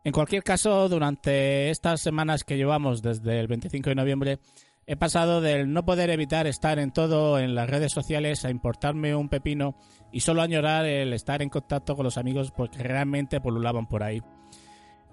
En 0.04 0.12
cualquier 0.12 0.42
caso, 0.42 0.88
durante 0.88 1.70
estas 1.70 2.02
semanas 2.02 2.44
que 2.44 2.56
llevamos 2.56 3.00
desde 3.00 3.40
el 3.40 3.48
25 3.48 3.88
de 3.88 3.94
noviembre, 3.94 4.38
he 4.86 4.96
pasado 4.96 5.40
del 5.40 5.72
no 5.72 5.86
poder 5.86 6.10
evitar 6.10 6.46
estar 6.46 6.78
en 6.78 6.92
todo 6.92 7.38
en 7.38 7.54
las 7.54 7.68
redes 7.68 7.92
sociales 7.92 8.44
a 8.44 8.50
importarme 8.50 9.14
un 9.14 9.30
pepino 9.30 9.74
y 10.12 10.20
solo 10.20 10.42
añorar 10.42 10.84
el 10.84 11.14
estar 11.14 11.40
en 11.40 11.48
contacto 11.48 11.96
con 11.96 12.04
los 12.04 12.18
amigos 12.18 12.52
porque 12.52 12.82
realmente 12.82 13.40
polulaban 13.40 13.86
por 13.86 14.02
ahí. 14.02 14.22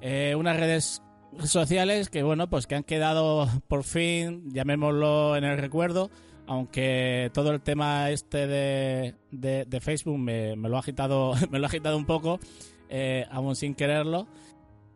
Eh, 0.01 0.35
unas 0.37 0.57
redes 0.57 1.01
sociales 1.43 2.09
que 2.09 2.23
bueno 2.23 2.49
pues 2.49 2.67
que 2.67 2.75
han 2.75 2.83
quedado 2.83 3.47
por 3.67 3.83
fin 3.83 4.51
llamémoslo 4.51 5.37
en 5.37 5.45
el 5.45 5.57
recuerdo 5.57 6.09
aunque 6.47 7.31
todo 7.33 7.51
el 7.51 7.61
tema 7.61 8.09
este 8.11 8.47
de, 8.47 9.15
de, 9.31 9.81
Facebook 9.81 10.17
me, 10.17 10.55
lo 10.55 10.75
ha 10.75 10.79
agitado 10.79 11.33
me 11.51 11.59
lo 11.59 11.65
ha 11.65 11.67
agitado 11.67 11.97
un 11.97 12.05
poco 12.05 12.39
eh, 12.89 13.25
aún 13.31 13.55
sin 13.55 13.75
quererlo 13.75 14.27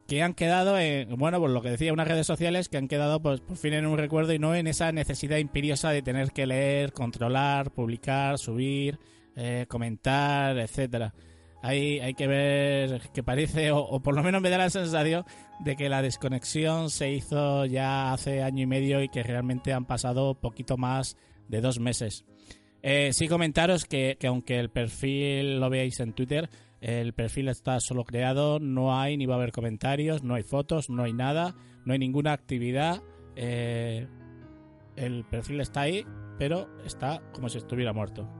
que 0.07 0.23
han 0.23 0.33
quedado 0.33 0.79
en 0.79 1.15
bueno 1.17 1.39
pues 1.39 1.51
lo 1.51 1.61
que 1.61 1.69
decía 1.69 1.93
unas 1.93 2.07
redes 2.07 2.27
sociales 2.27 2.69
que 2.69 2.77
han 2.77 2.87
quedado 2.87 3.21
pues 3.21 3.41
por 3.41 3.57
fin 3.57 3.73
en 3.73 3.85
un 3.85 3.97
recuerdo 3.97 4.33
y 4.33 4.39
no 4.39 4.55
en 4.55 4.67
esa 4.67 4.91
necesidad 4.91 5.37
imperiosa 5.37 5.91
de 5.91 6.01
tener 6.01 6.31
que 6.31 6.45
leer 6.47 6.93
controlar 6.93 7.71
publicar 7.71 8.37
subir 8.37 8.99
eh, 9.35 9.65
comentar 9.69 10.57
etcétera. 10.57 11.13
Hay, 11.61 11.99
hay 11.99 12.13
que 12.13 12.27
ver 12.27 13.09
que 13.13 13.23
parece, 13.23 13.71
o, 13.71 13.99
por 14.01 14.15
lo 14.15 14.23
menos 14.23 14.41
me 14.41 14.49
da 14.49 14.57
la 14.57 14.69
sensación 14.69 15.25
de 15.59 15.75
que 15.75 15.89
la 15.89 16.01
desconexión 16.01 16.89
se 16.89 17.11
hizo 17.11 17.65
ya 17.65 18.13
hace 18.13 18.43
año 18.43 18.63
y 18.63 18.65
medio 18.65 19.01
y 19.01 19.09
que 19.09 19.23
realmente 19.23 19.73
han 19.73 19.85
pasado 19.85 20.35
poquito 20.35 20.77
más 20.77 21.17
de 21.49 21.59
dos 21.59 21.79
meses. 21.79 22.25
Eh, 22.81 23.11
sí 23.11 23.27
comentaros 23.27 23.85
que, 23.85 24.17
aunque 24.25 24.57
el 24.57 24.69
perfil 24.69 25.59
lo 25.59 25.69
veáis 25.69 25.99
en 25.99 26.13
Twitter, 26.13 26.49
el 26.79 27.13
perfil 27.13 27.49
está 27.49 27.79
solo 27.81 28.05
creado, 28.05 28.59
no 28.59 28.97
hay 28.97 29.17
ni 29.17 29.25
va 29.25 29.35
a 29.35 29.37
haber 29.37 29.51
comentarios, 29.51 30.23
no 30.23 30.35
hay 30.35 30.43
fotos, 30.43 30.89
no 30.89 31.03
hay 31.03 31.11
nada, 31.11 31.55
no 31.83 31.91
hay 31.91 31.99
ninguna 31.99 32.31
actividad. 32.31 33.03
Eh, 33.35 34.07
el 34.95 35.25
perfil 35.25 35.59
está 35.59 35.81
ahí, 35.81 36.05
pero 36.37 36.69
está 36.85 37.21
como 37.33 37.49
si 37.49 37.57
estuviera 37.57 37.91
muerto. 37.91 38.38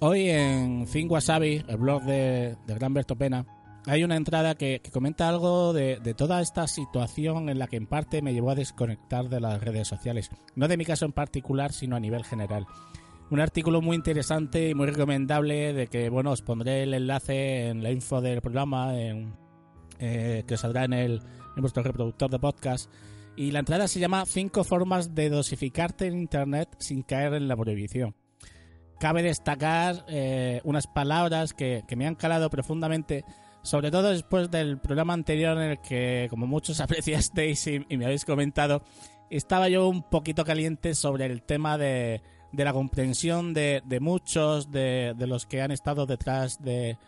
Hoy 0.00 0.30
en 0.30 0.86
Fin 0.86 1.10
Wasabi, 1.10 1.64
el 1.66 1.76
blog 1.76 2.04
de, 2.04 2.56
de 2.66 2.74
Gran 2.74 2.94
Berto 2.94 3.16
Pena, 3.16 3.44
hay 3.84 4.04
una 4.04 4.14
entrada 4.14 4.54
que, 4.54 4.80
comenta 4.92 5.28
algo 5.28 5.72
de, 5.72 5.98
toda 6.16 6.40
esta 6.40 6.68
situación 6.68 7.48
en 7.48 7.58
la 7.58 7.66
que 7.66 7.78
en 7.78 7.88
parte 7.88 8.22
me 8.22 8.32
llevó 8.32 8.50
a 8.50 8.54
desconectar 8.54 9.28
de 9.28 9.40
las 9.40 9.60
redes 9.60 9.88
sociales. 9.88 10.30
No 10.54 10.68
de 10.68 10.76
mi 10.76 10.84
caso 10.84 11.04
en 11.04 11.12
particular, 11.12 11.72
sino 11.72 11.96
a 11.96 12.00
nivel 12.00 12.22
general. 12.22 12.66
Un 13.30 13.40
artículo 13.40 13.80
muy 13.80 13.96
interesante 13.96 14.68
y 14.68 14.74
muy 14.74 14.86
recomendable 14.86 15.72
de 15.72 15.88
que, 15.88 16.10
bueno, 16.10 16.30
os 16.30 16.42
pondré 16.42 16.84
el 16.84 16.94
enlace 16.94 17.68
en 17.68 17.82
la 17.82 17.90
info 17.90 18.20
del 18.20 18.40
programa 18.40 18.96
en, 18.96 19.34
eh, 19.98 20.44
que 20.46 20.56
saldrá 20.56 20.84
en, 20.84 20.92
el, 20.92 21.22
en 21.56 21.60
vuestro 21.60 21.82
reproductor 21.82 22.30
de 22.30 22.38
podcast. 22.38 22.88
Y 23.36 23.50
la 23.50 23.58
entrada 23.58 23.88
se 23.88 23.98
llama 23.98 24.26
Cinco 24.26 24.62
formas 24.62 25.16
de 25.16 25.28
dosificarte 25.28 26.06
en 26.06 26.18
Internet 26.18 26.76
sin 26.78 27.02
caer 27.02 27.34
en 27.34 27.48
la 27.48 27.56
prohibición 27.56 28.14
cabe 28.98 29.22
destacar 29.22 30.04
eh, 30.08 30.60
unas 30.64 30.86
palabras 30.86 31.54
que, 31.54 31.84
me 31.96 32.06
han 32.06 32.14
calado 32.14 32.50
profundamente, 32.50 33.24
sobre 33.62 33.90
todo 33.90 34.10
después 34.10 34.50
del 34.50 34.78
programa 34.78 35.14
anterior 35.14 35.56
en 35.58 35.70
el 35.70 35.80
que, 35.80 36.26
como 36.30 36.46
muchos 36.46 36.80
apreciasteis 36.80 37.66
y, 37.66 37.96
me 37.96 38.04
habéis 38.04 38.24
comentado, 38.24 38.82
estaba 39.30 39.68
yo 39.68 39.88
un 39.88 40.02
poquito 40.02 40.44
caliente 40.44 40.94
sobre 40.94 41.26
el 41.26 41.42
tema 41.42 41.78
de, 41.78 42.22
la 42.52 42.72
comprensión 42.72 43.54
de, 43.54 43.82
muchos 44.00 44.70
de, 44.70 45.14
los 45.18 45.46
que 45.46 45.62
han 45.62 45.70
estado 45.70 46.06
detrás 46.06 46.62
de, 46.62 46.98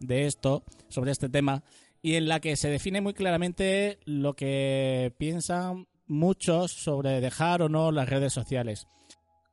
de 0.00 0.26
esto, 0.26 0.64
sobre 0.88 1.12
este 1.12 1.28
tema, 1.28 1.62
y 2.02 2.16
en 2.16 2.28
la 2.28 2.40
que 2.40 2.56
se 2.56 2.68
define 2.68 3.00
muy 3.00 3.14
claramente 3.14 3.98
lo 4.04 4.34
que 4.34 5.14
piensan 5.18 5.86
muchos 6.06 6.72
sobre 6.72 7.20
dejar 7.20 7.62
o 7.62 7.68
no 7.68 7.90
las 7.92 8.08
redes 8.08 8.32
sociales. 8.32 8.86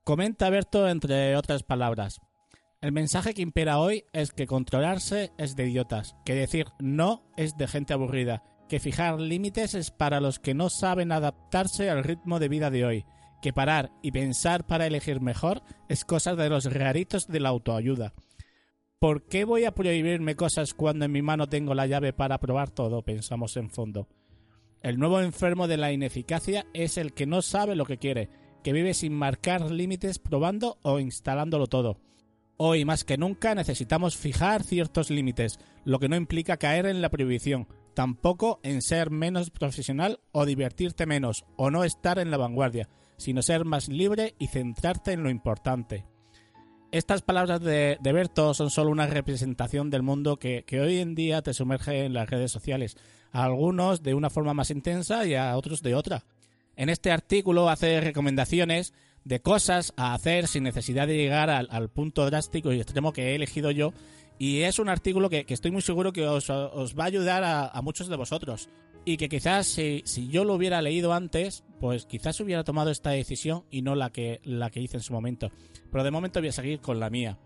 Comenta 0.04 0.50
Berto 0.50 0.90
entre 0.90 1.36
otras 1.36 1.62
palabras. 1.62 2.22
El 2.82 2.92
mensaje 2.92 3.36
que 3.36 3.44
impera 3.44 3.78
hoy 3.78 4.06
es 4.14 4.32
que 4.32 4.48
controlarse 4.48 5.32
es 5.38 5.56
de 5.56 5.70
idiotas, 5.70 6.16
que 6.26 6.34
decir 6.34 6.66
no 6.80 7.24
es 7.38 7.56
de 7.56 7.68
gente 7.68 7.94
aburrida, 7.94 8.42
que 8.68 8.80
fijar 8.80 9.20
límites 9.20 9.76
es 9.76 9.92
para 9.92 10.20
los 10.20 10.40
que 10.40 10.56
no 10.56 10.72
saben 10.72 11.12
adaptarse 11.12 11.92
al 11.92 12.04
ritmo 12.04 12.40
de 12.40 12.50
vida 12.50 12.72
de 12.72 12.84
hoy, 12.84 13.06
que 13.44 13.54
parar 13.54 13.92
y 14.02 14.12
pensar 14.12 14.66
para 14.66 14.88
elegir 14.88 15.22
mejor 15.22 15.62
es 15.88 16.04
cosa 16.04 16.36
de 16.36 16.50
los 16.50 16.74
raritos 16.74 17.28
de 17.28 17.40
la 17.40 17.50
autoayuda. 17.50 18.16
¿Por 18.98 19.28
qué 19.28 19.46
voy 19.46 19.66
a 19.66 19.76
prohibirme 19.76 20.36
cosas 20.36 20.74
cuando 20.74 21.06
en 21.06 21.12
mi 21.12 21.22
mano 21.22 21.48
tengo 21.48 21.76
la 21.76 21.86
llave 21.86 22.12
para 22.12 22.40
probar 22.40 22.72
todo? 22.72 23.04
pensamos 23.04 23.56
en 23.56 23.70
fondo. 23.70 24.08
El 24.82 24.98
nuevo 24.98 25.22
enfermo 25.22 25.68
de 25.68 25.78
la 25.78 25.92
ineficacia 25.92 26.66
es 26.74 26.98
el 26.98 27.14
que 27.14 27.28
no 27.28 27.44
sabe 27.44 27.76
lo 27.76 27.86
que 27.86 28.00
quiere, 28.00 28.30
que 28.64 28.74
vive 28.74 28.94
sin 28.94 29.14
marcar 29.14 29.72
límites 29.72 30.20
probando 30.20 30.78
o 30.82 31.00
instalándolo 31.00 31.68
todo. 31.68 31.98
Hoy 32.58 32.86
más 32.86 33.04
que 33.04 33.18
nunca 33.18 33.56
necesitamos 33.56 34.18
fijar 34.18 34.64
ciertos 34.64 35.10
límites, 35.10 35.60
lo 35.84 36.00
que 36.00 36.10
no 36.10 36.16
implica 36.16 36.58
caer 36.58 36.86
en 36.86 37.02
la 37.02 37.10
prohibición, 37.10 37.68
tampoco 37.94 38.60
en 38.64 38.82
ser 38.82 39.10
menos 39.10 39.50
profesional 39.50 40.20
o 40.32 40.46
divertirte 40.46 41.06
menos 41.06 41.46
o 41.58 41.72
no 41.72 41.84
estar 41.84 42.20
en 42.20 42.30
la 42.30 42.38
vanguardia, 42.38 42.88
sino 43.18 43.42
ser 43.42 43.66
más 43.66 43.90
libre 43.90 44.36
y 44.40 44.48
centrarte 44.48 45.12
en 45.12 45.24
lo 45.24 45.30
importante. 45.30 46.06
Estas 46.92 47.22
palabras 47.22 47.62
de, 47.62 47.98
Berto 48.04 48.54
son 48.54 48.70
solo 48.70 48.92
una 48.92 49.08
representación 49.08 49.90
del 49.90 50.04
mundo 50.04 50.38
que, 50.38 50.66
que, 50.66 50.82
hoy 50.82 51.00
en 51.00 51.16
día 51.16 51.42
te 51.42 51.54
sumerge 51.54 52.04
en 52.04 52.14
las 52.14 52.30
redes 52.30 52.52
sociales, 52.52 52.98
a 53.32 53.46
algunos 53.46 54.04
de 54.04 54.14
una 54.14 54.30
forma 54.30 54.54
más 54.54 54.72
intensa 54.72 55.26
y 55.26 55.36
a 55.36 55.56
otros 55.56 55.82
de 55.82 55.96
otra. 55.96 56.26
En 56.82 56.90
este 56.90 57.12
artículo 57.12 57.70
hace 57.70 58.02
recomendaciones 58.02 58.96
de 59.24 59.40
cosas 59.40 59.94
a 59.98 60.16
hacer 60.16 60.48
sin 60.48 60.64
necesidad 60.64 61.06
de 61.06 61.16
llegar 61.16 61.52
al, 61.52 61.90
punto 61.90 62.26
drástico 62.26 62.74
y 62.74 62.78
extremo 62.78 63.14
que 63.14 63.30
he 63.30 63.36
elegido 63.36 63.70
yo 63.70 63.94
Y 64.40 64.62
es 64.62 64.80
un 64.80 64.90
artículo 64.90 65.30
que, 65.30 65.46
estoy 65.48 65.70
muy 65.70 65.84
seguro 65.84 66.12
que 66.12 66.26
os, 66.26 66.50
va 66.50 67.04
a 67.04 67.06
ayudar 67.06 67.44
a, 67.44 67.80
muchos 67.84 68.08
de 68.08 68.16
vosotros. 68.16 68.68
Y 69.06 69.18
que 69.18 69.30
quizás 69.30 69.68
si, 69.68 70.04
yo 70.32 70.44
lo 70.44 70.56
hubiera 70.56 70.82
leído 70.82 71.14
antes, 71.14 71.64
pues 71.80 72.08
quizás 72.08 72.40
hubiera 72.40 72.64
tomado 72.64 72.90
esta 72.90 73.12
decisión 73.12 73.64
y 73.70 73.84
no 73.84 73.94
la 73.94 74.10
que, 74.10 74.42
la 74.44 74.72
que 74.72 74.82
hice 74.82 74.98
en 74.98 75.04
su 75.04 75.14
momento. 75.14 75.52
Pero 75.92 76.04
de 76.04 76.10
momento 76.10 76.40
voy 76.40 76.50
a 76.50 76.52
seguir 76.52 76.80
con 76.80 77.00
la 77.00 77.12
mía. 77.12 77.38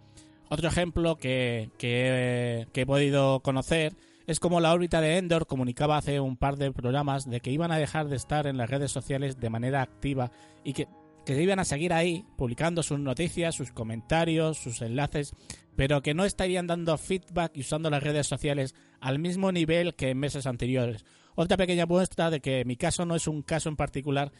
Otro 0.48 0.70
ejemplo 0.70 1.18
que, 1.18 1.72
que, 1.78 2.68
he 2.74 2.86
podido 2.86 3.42
conocer 3.42 3.92
es 4.28 4.40
como 4.40 4.60
la 4.60 4.74
órbita 4.74 5.02
de 5.02 5.18
Endor 5.18 5.48
comunicaba 5.48 5.98
hace 5.98 6.20
un 6.20 6.38
par 6.38 6.58
de 6.58 6.72
programas 6.72 7.30
de 7.30 7.40
que 7.40 7.52
iban 7.52 7.72
a 7.72 7.78
dejar 7.78 8.08
de 8.08 8.16
estar 8.16 8.48
en 8.48 8.58
las 8.58 8.70
redes 8.70 8.92
sociales 8.92 9.40
de 9.40 9.50
manera 9.50 9.82
activa 9.82 10.32
y 10.64 10.74
que, 10.74 10.88
que 11.26 11.42
iban 11.42 11.60
a 11.60 11.66
seguir 11.66 11.94
ahí 11.94 12.26
publicando 12.38 12.84
sus 12.84 13.00
noticias, 13.00 13.56
sus 13.56 13.72
comentarios, 13.72 14.58
sus 14.58 14.82
enlaces, 14.82 15.34
pero 15.76 16.02
que 16.02 16.14
no 16.14 16.26
estarían 16.26 16.68
dando 16.68 16.98
feedback 16.98 17.52
y 17.56 17.62
usando 17.62 17.90
las 17.90 18.04
redes 18.04 18.28
sociales 18.28 18.74
al 19.00 19.20
mismo 19.20 19.52
nivel 19.52 19.96
que 19.96 20.10
en 20.10 20.20
meses 20.20 20.48
anteriores. 20.48 21.06
Otra 21.36 21.58
pequeña 21.58 21.86
muestra 21.86 22.30
de 22.30 22.40
que 22.40 22.64
mi 22.66 22.78
caso 22.78 23.06
no 23.06 23.16
es 23.16 23.28
un 23.28 23.42
caso 23.42 23.70
en 23.70 23.76
particular 23.76 24.32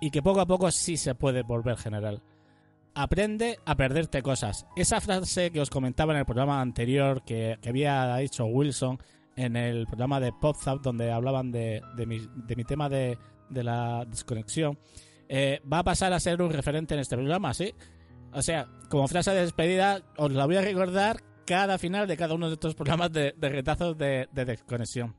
y 0.00 0.10
que 0.10 0.22
poco 0.22 0.40
a 0.40 0.46
poco 0.46 0.70
sí 0.70 0.96
se 0.96 1.14
puede 1.14 1.42
volver 1.42 1.76
general. 1.76 2.22
Aprende 2.94 3.58
a 3.64 3.74
perderte 3.74 4.22
cosas. 4.22 4.66
Esa 4.76 5.00
frase 5.00 5.50
que 5.50 5.60
os 5.60 5.70
comentaba 5.70 6.12
en 6.12 6.18
el 6.18 6.26
programa 6.26 6.60
anterior 6.60 7.22
que, 7.24 7.58
había 7.66 8.14
dicho 8.16 8.44
Wilson 8.44 8.98
en 9.36 9.56
el 9.56 9.86
programa 9.86 10.20
de 10.20 10.32
PopZap 10.32 10.80
donde 10.82 11.10
hablaban 11.10 11.50
de, 11.50 11.82
mi, 12.06 12.64
tema 12.64 12.88
de, 12.88 13.18
la 13.50 14.04
desconexión, 14.06 14.78
eh, 15.28 15.60
va 15.70 15.80
a 15.80 15.84
pasar 15.84 16.12
a 16.12 16.20
ser 16.20 16.42
un 16.42 16.52
referente 16.52 16.94
en 16.94 17.00
este 17.00 17.16
programa, 17.16 17.54
¿sí? 17.54 17.74
O 18.32 18.42
sea, 18.42 18.66
como 18.88 19.08
frase 19.08 19.30
de 19.32 19.42
despedida, 19.42 20.02
os 20.16 20.32
la 20.32 20.46
voy 20.46 20.56
a 20.56 20.62
recordar 20.62 21.22
cada 21.44 21.78
final 21.78 22.06
de 22.06 22.16
cada 22.16 22.34
uno 22.34 22.48
de 22.48 22.54
estos 22.54 22.74
programas 22.74 23.12
de, 23.12 23.34
retazos 23.38 23.96
de, 23.98 24.28
desconexión. 24.32 25.14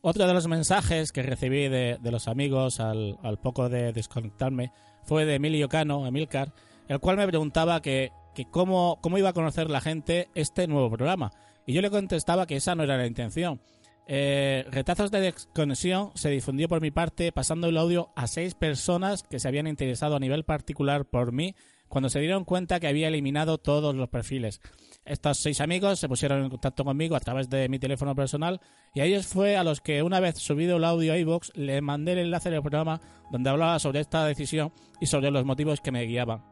Otro 0.00 0.26
de 0.26 0.34
los 0.34 0.48
mensajes 0.48 1.12
que 1.12 1.22
recibí 1.22 1.68
de, 1.68 1.98
los 2.02 2.28
amigos 2.28 2.80
al, 2.80 3.38
poco 3.42 3.68
de 3.68 3.92
desconectarme 3.92 4.72
fue 5.02 5.24
de 5.24 5.34
Emilio 5.34 5.68
Cano, 5.68 6.06
Emilcar, 6.06 6.52
el 6.88 7.00
cual 7.00 7.16
me 7.16 7.26
preguntaba 7.26 7.80
que, 7.82 8.12
cómo, 8.50 8.98
cómo, 9.02 9.18
iba 9.18 9.30
a 9.30 9.34
conocer 9.34 9.70
la 9.70 9.80
gente 9.80 10.28
este 10.34 10.66
nuevo 10.66 10.90
programa. 10.90 11.32
Y 11.66 11.72
yo 11.72 11.82
le 11.82 11.90
contestaba 11.90 12.46
que 12.46 12.56
esa 12.56 12.74
no 12.74 12.82
era 12.82 12.96
la 12.96 13.06
intención. 13.06 13.60
Eh, 14.06 14.66
retazos 14.70 15.10
de 15.10 15.20
desconexión 15.20 16.10
se 16.14 16.28
difundió 16.28 16.68
por 16.68 16.82
mi 16.82 16.90
parte 16.90 17.32
pasando 17.32 17.68
el 17.68 17.78
audio 17.78 18.10
a 18.16 18.26
seis 18.26 18.54
personas 18.54 19.22
que 19.22 19.40
se 19.40 19.48
habían 19.48 19.66
interesado 19.66 20.16
a 20.16 20.20
nivel 20.20 20.44
particular 20.44 21.06
por 21.06 21.32
mí 21.32 21.54
cuando 21.88 22.10
se 22.10 22.20
dieron 22.20 22.44
cuenta 22.44 22.80
que 22.80 22.88
había 22.88 23.08
eliminado 23.08 23.56
todos 23.56 23.94
los 23.94 24.08
perfiles. 24.08 24.60
Estos 25.06 25.38
seis 25.38 25.60
amigos 25.60 26.00
se 26.00 26.08
pusieron 26.08 26.42
en 26.42 26.50
contacto 26.50 26.84
conmigo 26.84 27.16
a 27.16 27.20
través 27.20 27.48
de 27.48 27.68
mi 27.68 27.78
teléfono 27.78 28.14
personal 28.14 28.60
y 28.94 29.00
a 29.00 29.04
ellos 29.04 29.26
fue 29.26 29.56
a 29.56 29.64
los 29.64 29.80
que 29.80 30.02
una 30.02 30.20
vez 30.20 30.36
subido 30.38 30.76
el 30.76 30.84
audio 30.84 31.12
a 31.12 31.18
iVoox 31.18 31.50
le 31.54 31.80
mandé 31.80 32.12
el 32.12 32.18
enlace 32.18 32.50
del 32.50 32.62
programa 32.62 33.00
donde 33.30 33.48
hablaba 33.48 33.78
sobre 33.78 34.00
esta 34.00 34.26
decisión 34.26 34.72
y 35.00 35.06
sobre 35.06 35.30
los 35.30 35.44
motivos 35.46 35.80
que 35.80 35.92
me 35.92 36.04
guiaban. 36.04 36.42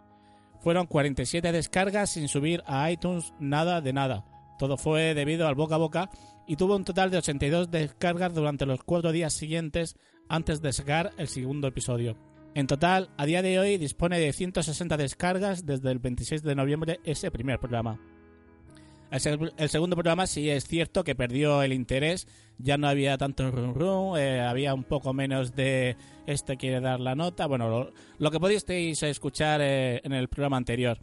Fueron 0.61 0.87
47 0.87 1.53
descargas 1.53 2.11
sin 2.11 2.29
subir 2.29 2.63
a 2.67 2.91
iTunes 2.91 3.35
nada 3.41 3.81
de 3.81 3.93
nada. 3.93 4.32
Todo 4.59 4.77
fue 4.77 5.15
debido 5.15 5.47
al 5.47 5.55
boca 5.55 5.75
a 5.75 5.79
boca 5.79 6.11
y 6.47 6.57
tuvo 6.57 6.77
un 6.77 6.85
total 6.85 7.11
de 7.11 7.19
82 7.19 7.71
descargas 7.71 8.35
durante 8.35 8.67
los 8.67 8.83
cuatro 8.83 9.13
días 9.13 9.33
siguientes 9.33 9.97
antes 10.29 10.61
de 10.63 10.73
sacar 10.73 11.13
el 11.19 11.29
segundo 11.29 11.69
episodio. 11.69 12.17
En 12.55 12.67
total, 12.67 13.09
a 13.17 13.25
día 13.25 13.41
de 13.41 13.59
hoy 13.59 13.79
dispone 13.79 14.19
de 14.19 14.33
160 14.33 14.97
descargas 14.97 15.65
desde 15.65 15.91
el 15.91 15.99
26 15.99 16.43
de 16.43 16.55
noviembre 16.55 17.01
ese 17.05 17.31
primer 17.31 17.59
programa. 17.59 17.99
El, 19.11 19.69
segundo 19.69 19.95
programa 19.95 20.27
sí 20.27 20.49
es 20.49 20.67
cierto 20.67 21.05
que 21.05 21.15
perdió 21.15 21.63
el 21.63 21.75
interés, 21.75 22.27
ya 22.57 22.79
no 22.79 22.89
había 22.89 23.19
tanto 23.19 23.51
rum 23.51 23.75
rum, 23.75 24.17
eh, 24.17 24.41
había 24.41 24.73
un 24.73 24.85
poco 24.85 25.13
menos 25.13 25.55
de 25.55 25.97
este 26.27 26.57
quiere 26.57 26.81
dar 26.81 26.99
la 26.99 27.15
nota, 27.15 27.47
bueno, 27.47 27.91
lo, 28.19 28.31
que 28.31 28.41
podisteis 28.41 29.03
escuchar 29.03 29.61
eh, 29.63 30.01
en 30.03 30.15
el 30.15 30.29
programa 30.29 30.57
anterior. 30.57 30.99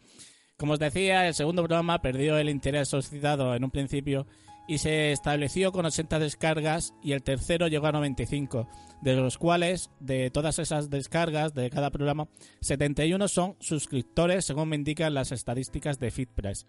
Como 0.60 0.74
os 0.74 0.80
decía, 0.80 1.26
el 1.26 1.34
segundo 1.34 1.64
programa 1.64 2.02
perdió 2.02 2.38
el 2.38 2.50
interés 2.50 2.90
suscitado 2.90 3.56
en 3.56 3.64
un 3.64 3.72
principio 3.72 4.28
y 4.68 4.80
se 4.80 5.14
estableció 5.14 5.72
con 5.72 5.86
80 5.86 6.20
descargas 6.20 6.94
y 7.02 7.14
el 7.14 7.24
tercero 7.24 7.70
llegó 7.70 7.88
a 7.88 7.94
95, 7.94 8.68
de 9.02 9.16
los 9.16 9.38
cuales, 9.38 9.90
de 10.02 10.30
todas 10.32 10.60
esas 10.60 10.90
descargas 10.90 11.54
de 11.54 11.70
cada 11.70 11.92
programa, 11.92 12.28
71 12.60 13.30
son 13.30 13.56
suscriptores 13.62 14.44
según 14.44 14.68
me 14.68 14.76
indican 14.76 15.14
las 15.14 15.32
estadísticas 15.32 15.98
de 15.98 16.12
FitPress. 16.12 16.68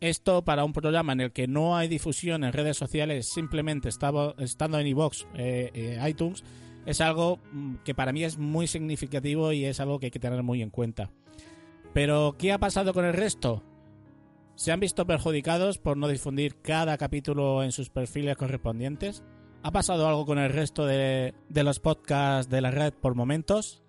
Esto 0.00 0.44
para 0.44 0.62
un 0.62 0.74
programa 0.74 1.14
en 1.14 1.22
el 1.22 1.32
que 1.32 1.48
no 1.48 1.78
hay 1.78 1.88
difusión 1.88 2.44
en 2.44 2.52
redes 2.52 2.76
sociales, 2.76 3.30
simplemente 3.32 3.88
estando 3.88 4.78
en 4.78 4.86
iVoox, 4.86 5.24
eh, 5.34 5.70
eh, 5.72 5.98
iTunes, 6.06 6.44
es 6.84 7.00
algo 7.00 7.38
mm, 7.52 7.76
que 7.86 7.94
para 7.94 8.12
mí 8.12 8.22
es 8.22 8.36
muy 8.36 8.66
significativo 8.66 9.50
y 9.52 9.64
es 9.64 9.80
algo 9.80 9.98
que 9.98 10.06
hay 10.06 10.10
que 10.10 10.20
tener 10.20 10.42
muy 10.42 10.60
en 10.60 10.68
cuenta. 10.68 11.10
Pero, 11.92 12.36
¿qué 12.38 12.52
ha 12.52 12.58
pasado 12.58 12.94
con 12.94 13.04
el 13.04 13.14
resto? 13.14 13.62
se 14.60 14.72
han 14.72 14.80
visto 14.80 15.06
perjudicados 15.06 15.78
por 15.78 15.96
no 15.96 16.06
difundir 16.06 16.60
cada 16.60 16.98
capítulo 16.98 17.62
en 17.62 17.72
sus 17.72 17.88
perfiles 17.88 18.36
correspondientes. 18.36 19.24
¿Ha 19.62 19.70
pasado 19.70 20.06
algo 20.06 20.26
con 20.26 20.38
el 20.38 20.50
resto 20.50 20.84
de, 20.84 21.32
los 21.48 21.80
podcasts 21.80 22.50
de 22.50 22.60
la 22.60 22.70
red 22.70 22.92
por 22.92 23.14
momentos? 23.14 23.82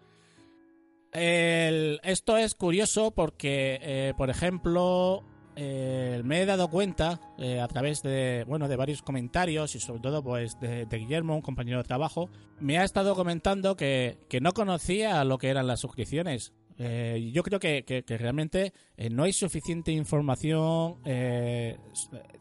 esto 1.12 2.38
es 2.38 2.56
curioso 2.56 3.12
porque, 3.12 3.80
eh, 3.82 4.14
por 4.16 4.30
ejemplo, 4.30 5.26
eh, 5.58 6.22
me 6.24 6.42
he 6.42 6.46
dado 6.46 6.70
cuenta 6.70 7.20
eh, 7.38 7.60
a 7.60 7.68
través 7.68 8.02
de 8.02 8.46
bueno 8.48 8.70
de 8.70 8.78
varios 8.78 9.02
comentarios 9.02 9.76
y 9.76 9.82
sobre 9.82 10.00
todo 10.00 10.24
pues 10.24 10.58
de, 10.62 10.86
de, 10.86 10.98
Guillermo, 10.98 11.36
un 11.36 11.42
compañero 11.42 11.80
de 11.80 11.84
trabajo, 11.84 12.30
me 12.62 12.80
ha 12.80 12.86
estado 12.86 13.14
comentando 13.14 13.76
que, 13.76 14.20
que 14.30 14.40
no 14.40 14.54
conocía 14.54 15.22
lo 15.26 15.38
que 15.38 15.50
eran 15.50 15.68
las 15.68 15.82
suscripciones 15.82 16.54
eh, 16.84 17.30
yo 17.32 17.44
creo 17.44 17.60
que, 17.60 18.04
realmente 18.08 18.74
eh, 18.98 19.12
no 19.12 19.22
hay 19.22 19.34
suficiente 19.34 19.92
información 19.92 20.98
eh, 21.06 21.78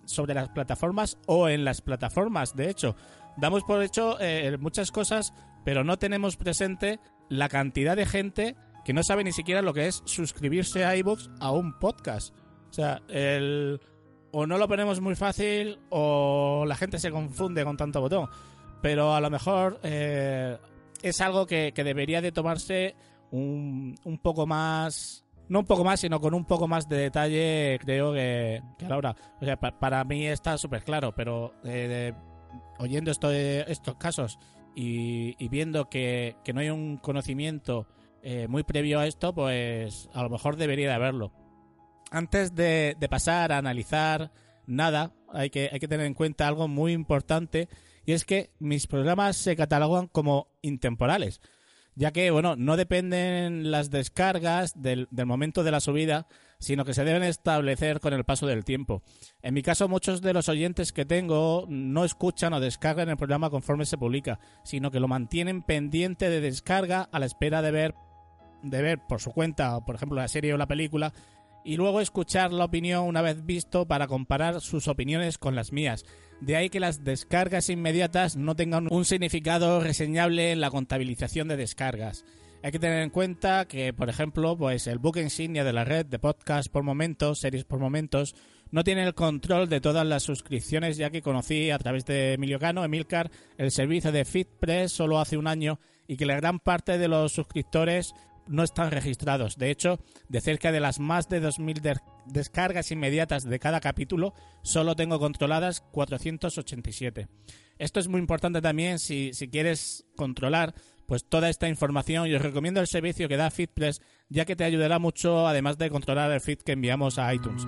sobre 0.07 0.33
las 0.33 0.49
plataformas 0.49 1.19
o 1.27 1.51
en 1.51 1.63
las 1.63 1.83
plataformas. 1.83 2.57
De 2.57 2.71
hecho, 2.71 2.97
damos 3.37 3.65
por 3.65 3.83
hecho 3.83 4.17
muchas 4.59 4.93
cosas, 4.93 5.35
pero 5.63 5.85
no 5.85 5.99
tenemos 5.99 6.39
presente 6.39 7.01
la 7.29 7.51
cantidad 7.51 7.97
de 7.97 8.07
gente 8.07 8.57
que 8.83 8.95
no 8.95 9.03
sabe 9.03 9.25
ni 9.25 9.33
siquiera 9.33 9.61
lo 9.61 9.75
que 9.75 9.89
es 9.89 10.03
suscribirse 10.07 10.87
a 10.87 10.97
iVoox 10.97 11.29
a 11.39 11.53
un 11.53 11.79
podcast. 11.79 12.35
O 12.71 12.73
sea, 12.73 13.03
el, 13.09 13.79
o 14.33 14.47
no 14.47 14.57
lo 14.57 14.69
ponemos 14.69 15.03
muy 15.03 15.17
fácil 15.17 15.81
o 15.91 16.65
la 16.67 16.77
gente 16.77 16.99
se 16.99 17.11
confunde 17.11 17.63
con 17.63 17.77
tanto 17.77 18.01
botón. 18.01 18.31
Pero 18.81 19.15
a 19.15 19.21
lo 19.21 19.29
mejor 19.29 19.81
es 19.83 21.21
algo 21.21 21.47
que, 21.47 21.73
que 21.75 21.85
debería 21.85 22.23
de 22.23 22.33
tomarse 22.33 22.97
un, 23.31 23.97
un 24.05 24.19
poco 24.19 24.47
más 24.47 25.25
no 25.51 25.59
un 25.59 25.67
poco 25.67 25.83
más, 25.83 25.99
sino 25.99 26.21
con 26.21 26.33
un 26.33 26.45
poco 26.45 26.69
más 26.69 26.89
de 26.89 26.97
detalle, 26.97 27.79
creo 27.81 28.13
que, 28.13 28.63
que 28.79 28.87
a 28.87 28.89
la 28.89 28.97
hora. 28.97 29.17
O 29.41 29.45
sea, 29.45 29.57
para 29.57 30.05
mí 30.05 30.25
está 30.25 30.57
súper 30.57 30.85
claro, 30.85 31.13
pero 31.13 31.55
eh, 31.65 32.15
oyendo 32.79 33.11
esto, 33.11 33.33
estos 33.33 33.97
casos 33.97 34.39
y, 34.77 35.49
viendo 35.49 35.91
que, 35.91 36.37
no 36.55 36.61
hay 36.61 36.71
un 36.71 36.99
conocimiento 36.99 37.89
eh, 38.23 38.47
muy 38.47 38.63
previo 38.63 39.01
a 39.01 39.09
esto, 39.09 39.35
pues 39.35 40.09
a 40.15 40.23
lo 40.23 40.31
mejor 40.31 40.55
debería 40.55 40.87
de 40.87 40.95
haberlo. 40.95 41.33
Antes 42.13 42.55
de, 42.55 42.97
de, 43.01 43.09
pasar 43.09 43.51
a 43.51 43.59
analizar 43.59 44.31
nada, 44.69 45.13
hay 45.33 45.51
que, 45.51 45.69
hay 45.73 45.81
que 45.81 45.89
tener 45.89 46.07
en 46.07 46.15
cuenta 46.15 46.47
algo 46.47 46.69
muy 46.69 46.93
importante, 46.93 47.69
y 48.07 48.13
es 48.13 48.25
que 48.25 48.53
mis 48.61 48.87
programas 48.87 49.37
se 49.37 49.57
catalogan 49.57 50.07
como 50.07 50.47
intemporales 50.63 51.41
ya 51.95 52.13
que, 52.13 52.31
bueno, 52.31 52.57
no 52.57 52.77
dependen 52.77 53.71
las 53.71 53.91
descargas 53.91 54.81
del, 54.81 55.09
momento 55.27 55.63
de 55.63 55.71
la 55.71 55.81
subida, 55.81 56.27
sino 56.59 56.85
que 56.85 56.95
se 56.95 57.05
deben 57.05 57.23
establecer 57.23 58.01
con 58.01 58.13
el 58.13 58.25
paso 58.25 58.47
del 58.47 58.65
tiempo. 58.65 59.03
En 59.43 59.55
mi 59.55 59.63
caso, 59.63 59.89
muchos 59.89 60.21
de 60.23 60.33
los 60.33 60.49
oyentes 60.49 60.93
que 60.93 61.05
tengo 61.05 61.67
no 61.69 62.05
escuchan 62.05 62.53
o 62.53 62.61
descargan 62.61 63.09
el 63.09 63.17
programa 63.17 63.51
conforme 63.51 63.87
se 63.87 63.99
publica, 63.99 64.39
sino 64.65 64.91
que 64.91 65.01
lo 65.01 65.09
mantienen 65.09 65.63
pendiente 65.63 66.31
de 66.31 66.41
descarga 66.41 67.09
a 67.13 67.19
la 67.19 67.27
espera 67.27 67.63
de 67.63 67.71
ver, 67.71 67.95
de 68.63 68.83
ver 68.83 68.99
por 69.09 69.21
su 69.21 69.33
cuenta, 69.33 69.85
por 69.85 69.95
ejemplo, 69.95 70.17
la 70.17 70.29
serie 70.29 70.55
o 70.55 70.59
la 70.59 70.69
película, 70.69 71.13
y 71.65 71.77
luego 71.77 72.01
escuchar 72.01 72.53
la 72.53 72.65
opinión 72.65 73.07
una 73.07 73.23
vez 73.23 73.45
visto 73.45 73.87
para 73.87 74.07
comparar 74.07 74.61
sus 74.61 74.89
opiniones 74.89 75.39
con 75.39 75.55
las 75.55 75.73
mías. 75.73 76.05
De 76.41 76.57
ahí 76.57 76.71
que 76.71 76.81
las 76.81 77.05
descargas 77.05 77.69
inmediatas 77.69 78.37
no 78.37 78.57
tengan 78.57 78.89
un 78.91 79.05
significado 79.05 79.81
reseñable 79.81 80.53
en 80.53 80.61
la 80.61 80.71
contabilización 80.71 81.49
de 81.49 81.59
descargas. 81.59 82.25
Hay 82.63 82.73
que 82.73 82.79
tener 82.79 83.03
en 83.03 83.11
cuenta 83.11 83.67
que, 83.67 83.93
por 83.93 84.09
ejemplo, 84.09 84.57
pues 84.57 84.87
el 84.87 84.99
book 84.99 85.19
insignia 85.19 85.65
de 85.65 85.73
la 85.73 85.85
red 85.85 86.07
de 86.07 86.19
podcast 86.19 86.71
por 86.71 86.83
momentos, 86.83 87.41
series 87.41 87.65
por 87.65 87.79
momentos, 87.79 88.35
no 88.71 88.85
tiene 88.85 89.03
el 89.03 89.15
control 89.15 89.69
de 89.69 89.81
todas 89.81 90.07
las 90.07 90.23
suscripciones, 90.23 90.97
ya 90.97 91.11
que 91.11 91.23
conocí 91.23 91.71
a 91.71 91.79
través 91.79 92.05
de 92.07 92.35
Emilio 92.35 92.59
Cano, 92.59 92.85
Emilcar, 92.85 93.31
el 93.59 93.71
servicio 93.71 94.13
de 94.13 94.25
FitPress 94.25 94.93
solo 94.93 95.19
hace 95.19 95.37
un 95.37 95.47
año 95.47 95.79
y 96.07 96.17
que 96.17 96.27
la 96.27 96.37
gran 96.37 96.59
parte 96.59 96.99
de 96.99 97.09
los 97.09 97.33
suscriptores 97.33 98.15
no 98.51 98.65
están 98.65 98.91
registrados. 98.91 99.57
De 99.57 99.71
hecho, 99.71 100.01
de 100.29 100.41
cerca 100.41 100.73
de 100.73 100.81
las 100.81 100.99
más 100.99 101.29
de 101.29 101.41
2.000 101.41 102.01
descargas 102.27 102.91
inmediatas 102.91 103.45
de 103.45 103.59
cada 103.59 103.81
capítulo, 103.81 104.35
solo 104.63 104.97
tengo 104.97 105.19
controladas 105.19 105.81
487. 105.93 107.29
Esto 107.79 108.01
es 108.01 108.09
muy 108.09 108.21
importante 108.21 108.61
también 108.61 108.99
si, 108.99 109.33
si 109.33 109.49
quieres 109.49 110.05
controlar 110.17 110.75
pues 111.07 111.25
toda 111.25 111.49
esta 111.49 111.69
información 111.69 112.29
y 112.29 112.35
os 112.35 112.43
recomiendo 112.43 112.81
el 112.81 112.87
servicio 112.87 113.29
que 113.29 113.37
da 113.37 113.51
FeedPress 113.51 114.01
ya 114.29 114.45
que 114.45 114.55
te 114.55 114.65
ayudará 114.65 115.01
mucho 115.01 115.49
además 115.49 115.77
de 115.77 115.91
controlar 115.91 116.31
el 116.31 116.41
feed 116.41 116.59
que 116.59 116.73
enviamos 116.73 117.19
a 117.19 117.35
iTunes. 117.35 117.67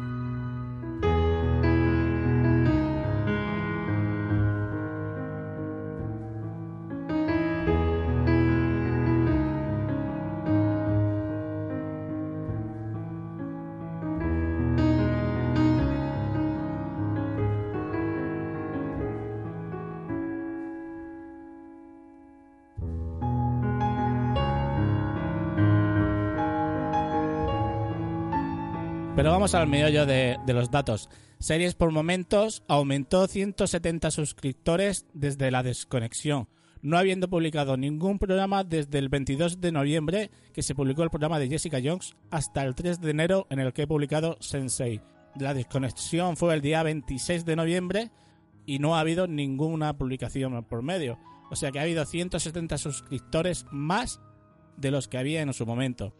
Pero 29.22 29.30
vamos 29.30 29.54
al 29.54 29.68
meollo 29.68 30.04
de, 30.04 30.36
de, 30.44 30.52
los 30.52 30.72
datos. 30.72 31.08
Series 31.38 31.76
por 31.76 31.92
momentos 31.92 32.64
aumentó 32.66 33.28
170 33.28 34.10
suscriptores 34.10 35.06
desde 35.14 35.52
la 35.52 35.62
desconexión, 35.62 36.48
no 36.80 36.98
habiendo 36.98 37.30
publicado 37.30 37.76
ningún 37.76 38.18
programa 38.18 38.64
desde 38.64 38.98
el 38.98 39.08
22 39.08 39.60
de 39.60 39.70
noviembre, 39.70 40.32
que 40.52 40.64
se 40.64 40.74
publicó 40.74 41.04
el 41.04 41.10
programa 41.10 41.38
de 41.38 41.46
Jessica 41.46 41.78
Jones, 41.80 42.16
hasta 42.32 42.64
el 42.64 42.74
3 42.74 43.00
de 43.00 43.10
enero, 43.12 43.46
en 43.48 43.60
el 43.60 43.72
que 43.72 43.82
he 43.82 43.86
publicado 43.86 44.38
Sensei. 44.40 45.00
La 45.38 45.54
desconexión 45.54 46.36
fue 46.36 46.54
el 46.54 46.60
día 46.60 46.82
26 46.82 47.44
de 47.44 47.54
noviembre 47.54 48.10
y 48.66 48.80
no 48.80 48.96
ha 48.96 49.00
habido 49.00 49.28
ninguna 49.28 49.96
publicación 49.96 50.64
por 50.64 50.82
medio. 50.82 51.20
O 51.48 51.54
sea 51.54 51.70
que 51.70 51.78
ha 51.78 51.82
habido 51.82 52.04
170 52.04 52.76
suscriptores 52.76 53.66
más 53.70 54.20
de 54.76 54.90
los 54.90 55.06
que 55.06 55.18
había 55.18 55.42
en 55.42 55.52
su 55.52 55.64
momento. 55.64 56.12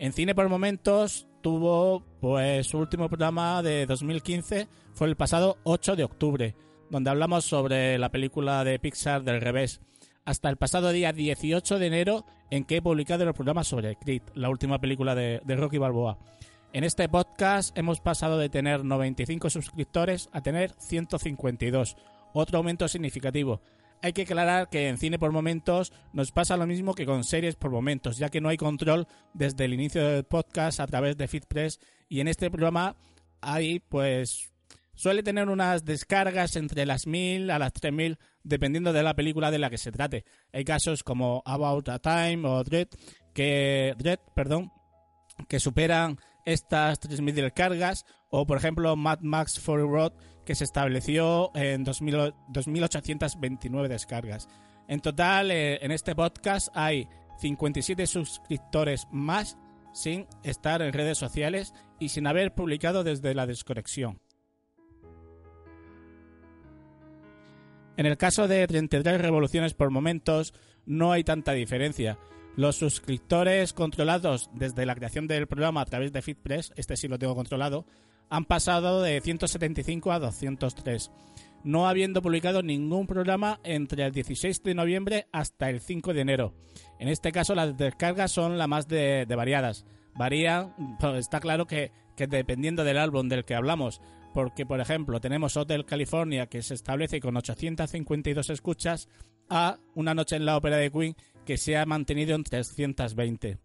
En 0.00 0.14
Cine 0.14 0.34
por 0.34 0.48
Momentos 0.48 1.28
tuvo 1.42 2.02
pues 2.22 2.68
su 2.68 2.78
último 2.78 3.10
programa 3.10 3.62
de 3.62 3.84
2015 3.84 4.66
fue 4.94 5.06
el 5.06 5.14
pasado 5.14 5.58
8 5.64 5.94
de 5.94 6.04
octubre, 6.04 6.56
donde 6.88 7.10
hablamos 7.10 7.44
sobre 7.44 7.98
la 7.98 8.08
película 8.08 8.64
de 8.64 8.78
Pixar 8.78 9.24
del 9.24 9.42
revés, 9.42 9.82
hasta 10.24 10.48
el 10.48 10.56
pasado 10.56 10.90
día 10.90 11.12
18 11.12 11.78
de 11.78 11.86
enero 11.86 12.24
en 12.50 12.64
que 12.64 12.78
he 12.78 12.82
publicado 12.82 13.24
el 13.24 13.34
programa 13.34 13.62
sobre 13.62 13.96
Creed, 13.96 14.22
la 14.34 14.48
última 14.48 14.80
película 14.80 15.14
de, 15.14 15.42
de 15.44 15.56
Rocky 15.56 15.76
Balboa. 15.76 16.16
En 16.72 16.84
este 16.84 17.06
podcast 17.10 17.76
hemos 17.76 18.00
pasado 18.00 18.38
de 18.38 18.48
tener 18.48 18.82
95 18.82 19.50
suscriptores 19.50 20.30
a 20.32 20.40
tener 20.40 20.72
152, 20.78 21.98
otro 22.32 22.56
aumento 22.56 22.88
significativo 22.88 23.60
hay 24.02 24.12
que 24.12 24.22
aclarar 24.22 24.68
que 24.68 24.88
en 24.88 24.98
cine 24.98 25.18
por 25.18 25.32
momentos 25.32 25.92
nos 26.12 26.32
pasa 26.32 26.56
lo 26.56 26.66
mismo 26.66 26.94
que 26.94 27.06
con 27.06 27.24
series 27.24 27.56
por 27.56 27.70
momentos, 27.70 28.16
ya 28.16 28.28
que 28.28 28.40
no 28.40 28.48
hay 28.48 28.56
control 28.56 29.06
desde 29.34 29.64
el 29.64 29.74
inicio 29.74 30.06
del 30.06 30.24
podcast 30.24 30.80
a 30.80 30.86
través 30.86 31.16
de 31.16 31.28
FeedPress 31.28 31.80
y 32.08 32.20
en 32.20 32.28
este 32.28 32.50
programa 32.50 32.96
hay 33.40 33.80
pues 33.80 34.50
suele 34.94 35.22
tener 35.22 35.48
unas 35.48 35.84
descargas 35.84 36.56
entre 36.56 36.86
las 36.86 37.06
1000 37.06 37.50
a 37.50 37.58
las 37.58 37.72
3000 37.72 38.18
dependiendo 38.42 38.92
de 38.92 39.02
la 39.02 39.14
película 39.14 39.50
de 39.50 39.58
la 39.58 39.70
que 39.70 39.78
se 39.78 39.92
trate. 39.92 40.24
Hay 40.52 40.64
casos 40.64 41.02
como 41.02 41.42
About 41.44 41.88
a 41.88 41.98
Time 41.98 42.48
o 42.48 42.64
Dread 42.64 42.88
que 43.34 43.94
Dread, 43.98 44.18
perdón, 44.34 44.72
que 45.48 45.60
superan 45.60 46.18
estas 46.44 47.00
3000 47.00 47.34
descargas 47.34 48.04
o 48.30 48.46
por 48.46 48.56
ejemplo 48.56 48.96
Mad 48.96 49.20
Max 49.20 49.60
Fury 49.60 49.82
Road 49.82 50.12
que 50.50 50.56
se 50.56 50.64
estableció 50.64 51.52
en 51.54 51.86
2.829 51.86 53.86
descargas. 53.86 54.48
En 54.88 54.98
total, 54.98 55.52
eh, 55.52 55.78
en 55.80 55.92
este 55.92 56.16
podcast 56.16 56.70
hay 56.74 57.06
57 57.38 58.04
suscriptores 58.08 59.06
más 59.12 59.56
sin 59.92 60.26
estar 60.42 60.82
en 60.82 60.92
redes 60.92 61.18
sociales 61.18 61.72
y 62.00 62.08
sin 62.08 62.26
haber 62.26 62.52
publicado 62.52 63.04
desde 63.04 63.32
la 63.32 63.46
desconexión. 63.46 64.18
En 67.96 68.06
el 68.06 68.16
caso 68.16 68.48
de 68.48 68.66
33 68.66 69.20
revoluciones 69.20 69.74
por 69.74 69.92
momentos, 69.92 70.52
no 70.84 71.12
hay 71.12 71.22
tanta 71.22 71.52
diferencia. 71.52 72.18
Los 72.56 72.74
suscriptores 72.74 73.72
controlados 73.72 74.50
desde 74.52 74.84
la 74.84 74.96
creación 74.96 75.28
del 75.28 75.46
programa 75.46 75.82
a 75.82 75.86
través 75.86 76.12
de 76.12 76.22
FeedPress, 76.22 76.72
este 76.74 76.96
sí 76.96 77.06
lo 77.06 77.20
tengo 77.20 77.36
controlado, 77.36 77.86
han 78.30 78.44
pasado 78.44 79.02
de 79.02 79.20
175 79.20 80.12
a 80.12 80.20
203, 80.20 81.10
no 81.64 81.88
habiendo 81.88 82.22
publicado 82.22 82.62
ningún 82.62 83.06
programa 83.06 83.60
entre 83.64 84.04
el 84.04 84.12
16 84.12 84.62
de 84.62 84.74
noviembre 84.74 85.26
hasta 85.32 85.68
el 85.68 85.80
5 85.80 86.14
de 86.14 86.20
enero. 86.20 86.54
En 86.98 87.08
este 87.08 87.32
caso 87.32 87.54
las 87.54 87.76
descargas 87.76 88.32
son 88.32 88.56
las 88.56 88.68
más 88.68 88.88
de, 88.88 89.26
variadas. 89.28 89.84
Varía, 90.14 90.74
pues, 90.98 91.18
está 91.18 91.40
claro 91.40 91.66
que, 91.66 91.92
que 92.16 92.26
dependiendo 92.26 92.84
del 92.84 92.98
álbum 92.98 93.28
del 93.28 93.44
que 93.44 93.54
hablamos, 93.54 94.00
porque 94.32 94.64
por 94.64 94.80
ejemplo 94.80 95.20
tenemos 95.20 95.56
Hotel 95.56 95.84
California 95.84 96.46
que 96.46 96.62
se 96.62 96.74
establece 96.74 97.20
con 97.20 97.36
852 97.36 98.50
escuchas 98.50 99.08
a 99.48 99.78
Una 99.94 100.14
noche 100.14 100.36
en 100.36 100.46
la 100.46 100.56
ópera 100.56 100.76
de 100.76 100.92
Queen 100.92 101.16
que 101.44 101.56
se 101.56 101.76
ha 101.76 101.84
mantenido 101.84 102.36
en 102.36 102.44
320. 102.44 103.58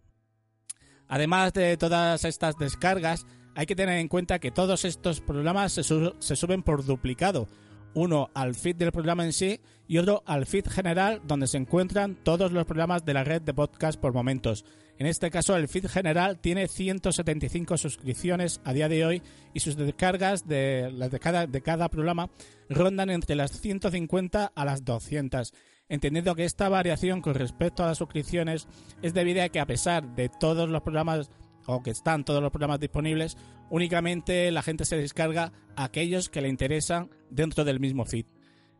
Además 1.08 1.52
de 1.52 1.76
todas 1.76 2.24
estas 2.24 2.58
descargas, 2.58 3.24
hay 3.56 3.64
que 3.64 3.74
tener 3.74 3.98
en 3.98 4.08
cuenta 4.08 4.38
que 4.38 4.50
todos 4.50 4.84
estos 4.84 5.22
programas 5.22 5.72
se, 5.72 5.82
suben 5.82 6.62
por 6.62 6.84
duplicado. 6.84 7.48
Uno 7.94 8.28
al 8.34 8.54
feed 8.54 8.76
del 8.76 8.92
programa 8.92 9.24
en 9.24 9.32
sí 9.32 9.60
y 9.88 9.96
otro 9.96 10.22
al 10.26 10.44
feed 10.44 10.66
general 10.66 11.22
donde 11.26 11.46
se 11.46 11.56
encuentran 11.56 12.16
todos 12.22 12.52
los 12.52 12.66
programas 12.66 13.06
de 13.06 13.14
la 13.14 13.24
red 13.24 13.40
de 13.40 13.54
podcast 13.54 13.98
por 13.98 14.12
momentos. 14.12 14.66
En 14.98 15.06
este 15.06 15.30
caso 15.30 15.56
el 15.56 15.68
feed 15.68 15.86
general 15.86 16.38
tiene 16.38 16.68
175 16.68 17.78
suscripciones 17.78 18.60
a 18.64 18.74
día 18.74 18.90
de 18.90 19.06
hoy 19.06 19.22
y 19.54 19.60
sus 19.60 19.76
descargas 19.76 20.46
de, 20.46 20.92
de, 21.10 21.18
cada, 21.18 21.46
de 21.46 21.62
cada 21.62 21.88
programa 21.88 22.28
rondan 22.68 23.08
entre 23.08 23.36
las 23.36 23.58
150 23.58 24.52
a 24.54 24.64
las 24.66 24.84
200 24.84 25.54
entendiendo 25.88 26.34
que 26.34 26.44
esta 26.44 26.68
variación 26.68 27.22
con 27.22 27.34
respecto 27.34 27.84
a 27.84 27.86
las 27.86 27.98
suscripciones 27.98 28.66
es 29.02 29.14
debido 29.14 29.42
a 29.42 29.48
que 29.48 29.60
a 29.60 29.66
pesar 29.66 30.14
de 30.16 30.28
todos 30.28 30.68
los 30.68 30.82
programas 30.82 31.30
o 31.66 31.82
que 31.82 31.90
están 31.90 32.24
todos 32.24 32.42
los 32.42 32.50
programas 32.50 32.80
disponibles, 32.80 33.36
únicamente 33.70 34.50
la 34.50 34.62
gente 34.62 34.84
se 34.84 34.96
descarga 34.96 35.52
aquellos 35.76 36.28
que 36.28 36.40
le 36.40 36.48
interesan 36.48 37.10
dentro 37.30 37.64
del 37.64 37.80
mismo 37.80 38.04
feed. 38.04 38.26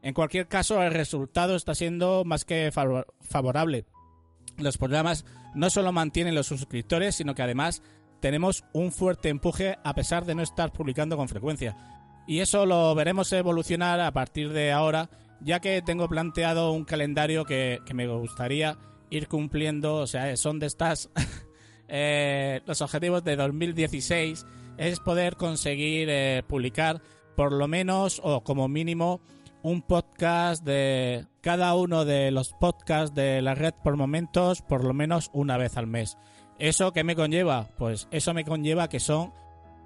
En 0.02 0.14
cualquier 0.14 0.46
caso, 0.46 0.82
el 0.82 0.92
resultado 0.92 1.56
está 1.56 1.74
siendo 1.74 2.24
más 2.24 2.44
que 2.44 2.70
favorable. 3.20 3.86
Los 4.56 4.78
programas 4.78 5.24
no 5.54 5.68
solo 5.70 5.92
mantienen 5.92 6.34
los 6.34 6.46
suscriptores, 6.46 7.16
sino 7.16 7.34
que 7.34 7.42
además 7.42 7.82
tenemos 8.20 8.64
un 8.72 8.92
fuerte 8.92 9.28
empuje 9.28 9.76
a 9.82 9.94
pesar 9.94 10.24
de 10.24 10.34
no 10.34 10.42
estar 10.42 10.72
publicando 10.72 11.16
con 11.16 11.28
frecuencia. 11.28 11.76
Y 12.26 12.40
eso 12.40 12.66
lo 12.66 12.94
veremos 12.94 13.32
evolucionar 13.32 14.00
a 14.00 14.12
partir 14.12 14.52
de 14.52 14.72
ahora, 14.72 15.10
ya 15.40 15.60
que 15.60 15.82
tengo 15.82 16.08
planteado 16.08 16.72
un 16.72 16.84
calendario 16.84 17.44
que, 17.44 17.80
que 17.84 17.94
me 17.94 18.06
gustaría 18.06 18.78
ir 19.10 19.28
cumpliendo, 19.28 19.96
o 19.96 20.06
sea, 20.06 20.36
son 20.36 20.58
de 20.58 20.66
estas 20.66 21.10
eh, 21.88 22.60
los 22.66 22.80
objetivos 22.80 23.24
de 23.24 23.36
2016 23.36 24.46
es 24.78 25.00
poder 25.00 25.36
conseguir 25.36 26.08
eh, 26.10 26.42
publicar 26.46 27.00
por 27.36 27.52
lo 27.52 27.68
menos 27.68 28.20
o 28.22 28.42
como 28.42 28.68
mínimo 28.68 29.20
un 29.62 29.82
podcast 29.82 30.64
de 30.64 31.26
cada 31.40 31.74
uno 31.74 32.04
de 32.04 32.30
los 32.30 32.52
podcasts 32.52 33.14
de 33.14 33.42
la 33.42 33.54
red 33.54 33.74
por 33.82 33.96
momentos 33.96 34.62
por 34.62 34.84
lo 34.84 34.94
menos 34.94 35.30
una 35.32 35.56
vez 35.56 35.76
al 35.76 35.86
mes. 35.86 36.16
¿Eso 36.58 36.92
qué 36.92 37.04
me 37.04 37.16
conlleva? 37.16 37.68
Pues 37.76 38.08
eso 38.10 38.32
me 38.32 38.44
conlleva 38.44 38.88
que 38.88 39.00
son 39.00 39.32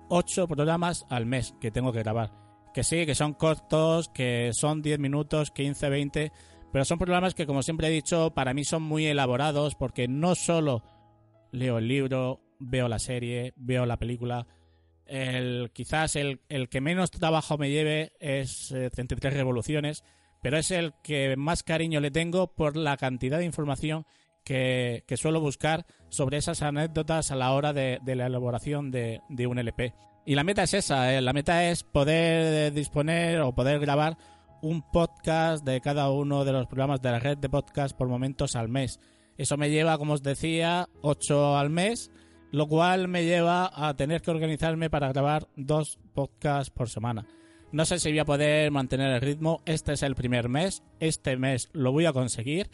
8 0.09 0.47
programas 0.49 1.07
al 1.09 1.27
mes 1.27 1.55
que 1.61 1.71
tengo 1.71 1.93
que 1.93 2.01
grabar. 2.01 2.31
Que 2.75 2.85
sí, 2.85 3.07
que 3.07 3.15
son 3.15 3.33
cortos, 3.35 4.09
que 4.09 4.51
son 4.53 4.83
10 4.83 4.99
minutos, 4.99 5.51
15, 5.51 5.89
20, 5.89 6.33
pero 6.73 6.85
son 6.85 6.99
programas 6.99 7.35
que 7.35 7.47
como 7.47 7.63
siempre 7.63 7.89
he 7.89 7.91
dicho, 7.91 8.31
para 8.33 8.55
mí 8.55 8.65
son 8.65 8.83
muy 8.83 9.07
elaborados 9.07 9.75
porque 9.75 10.07
no 10.07 10.35
solo 10.35 10.83
leo 11.53 11.79
el 11.79 11.89
libro, 11.89 12.41
veo 12.59 12.89
la 12.89 12.99
serie, 12.99 13.53
veo 13.57 13.87
la 13.87 13.99
película. 13.99 14.47
El, 15.07 15.71
quizás 15.73 16.15
el, 16.15 16.39
que 16.71 16.81
menos 16.81 17.11
trabajo 17.11 17.59
me 17.59 17.71
lleve 17.71 18.13
es 18.21 18.69
33 18.69 19.33
eh, 19.33 19.37
revoluciones, 19.37 20.05
pero 20.43 20.57
es 20.57 20.71
el 20.71 20.93
que 21.03 21.35
más 21.37 21.63
cariño 21.63 22.01
le 22.01 22.11
tengo 22.11 22.55
por 22.55 22.77
la 22.77 22.97
cantidad 22.97 23.39
de 23.39 23.45
información 23.45 24.07
que, 24.45 25.05
suelo 25.17 25.41
buscar 25.41 25.87
sobre 26.09 26.39
esas 26.39 26.63
anécdotas 26.63 27.31
a 27.31 27.37
la 27.37 27.53
hora 27.53 27.73
de, 27.73 28.01
la 28.05 28.27
elaboración 28.27 28.91
de, 28.91 29.21
un 29.29 29.59
LP. 29.59 29.95
Y 30.27 30.35
la 30.35 30.45
meta 30.45 30.63
es 30.63 30.75
esa, 30.75 31.15
eh, 31.15 31.21
la 31.21 31.33
meta 31.33 31.69
es 31.71 31.83
poder 31.83 32.73
disponer 32.73 33.41
o 33.41 33.55
poder 33.55 33.81
grabar 33.81 34.17
un 34.63 34.83
podcast 34.83 35.65
de 35.65 35.81
cada 35.81 36.11
uno 36.11 36.45
de 36.45 36.53
los 36.53 36.67
programas 36.67 37.01
de 37.01 37.11
la 37.11 37.19
red 37.19 37.39
de 37.39 37.49
podcast 37.49 37.97
por 37.97 38.09
momentos 38.09 38.55
al 38.55 38.69
mes 38.69 39.01
Eso 39.41 39.57
me 39.57 39.71
lleva, 39.71 39.97
como 39.97 40.13
os 40.13 40.23
decía, 40.23 40.91
8 41.01 41.57
al 41.57 41.71
mes, 41.71 42.11
lo 42.53 42.69
cual 42.69 43.09
me 43.09 43.25
lleva 43.25 43.71
a 43.75 43.97
tener 43.97 44.21
que 44.21 44.31
organizarme 44.31 44.91
para 44.91 45.09
grabar 45.09 45.49
dos 45.57 45.99
podcasts 46.13 46.69
por 46.69 46.91
semana. 46.91 47.25
No 47.73 47.87
sé 47.87 47.99
si 47.99 48.11
voy 48.11 48.19
a 48.19 48.27
poder 48.27 48.71
mantener 48.71 49.15
el 49.15 49.23
ritmo. 49.23 49.63
Este 49.65 49.95
es 49.95 50.03
el 50.03 50.15
primer 50.15 50.51
mes. 50.51 50.83
Este 50.99 51.39
mes 51.39 51.71
lo 51.73 51.91
voy 51.91 52.05
a 52.05 52.13
conseguir. 52.13 52.69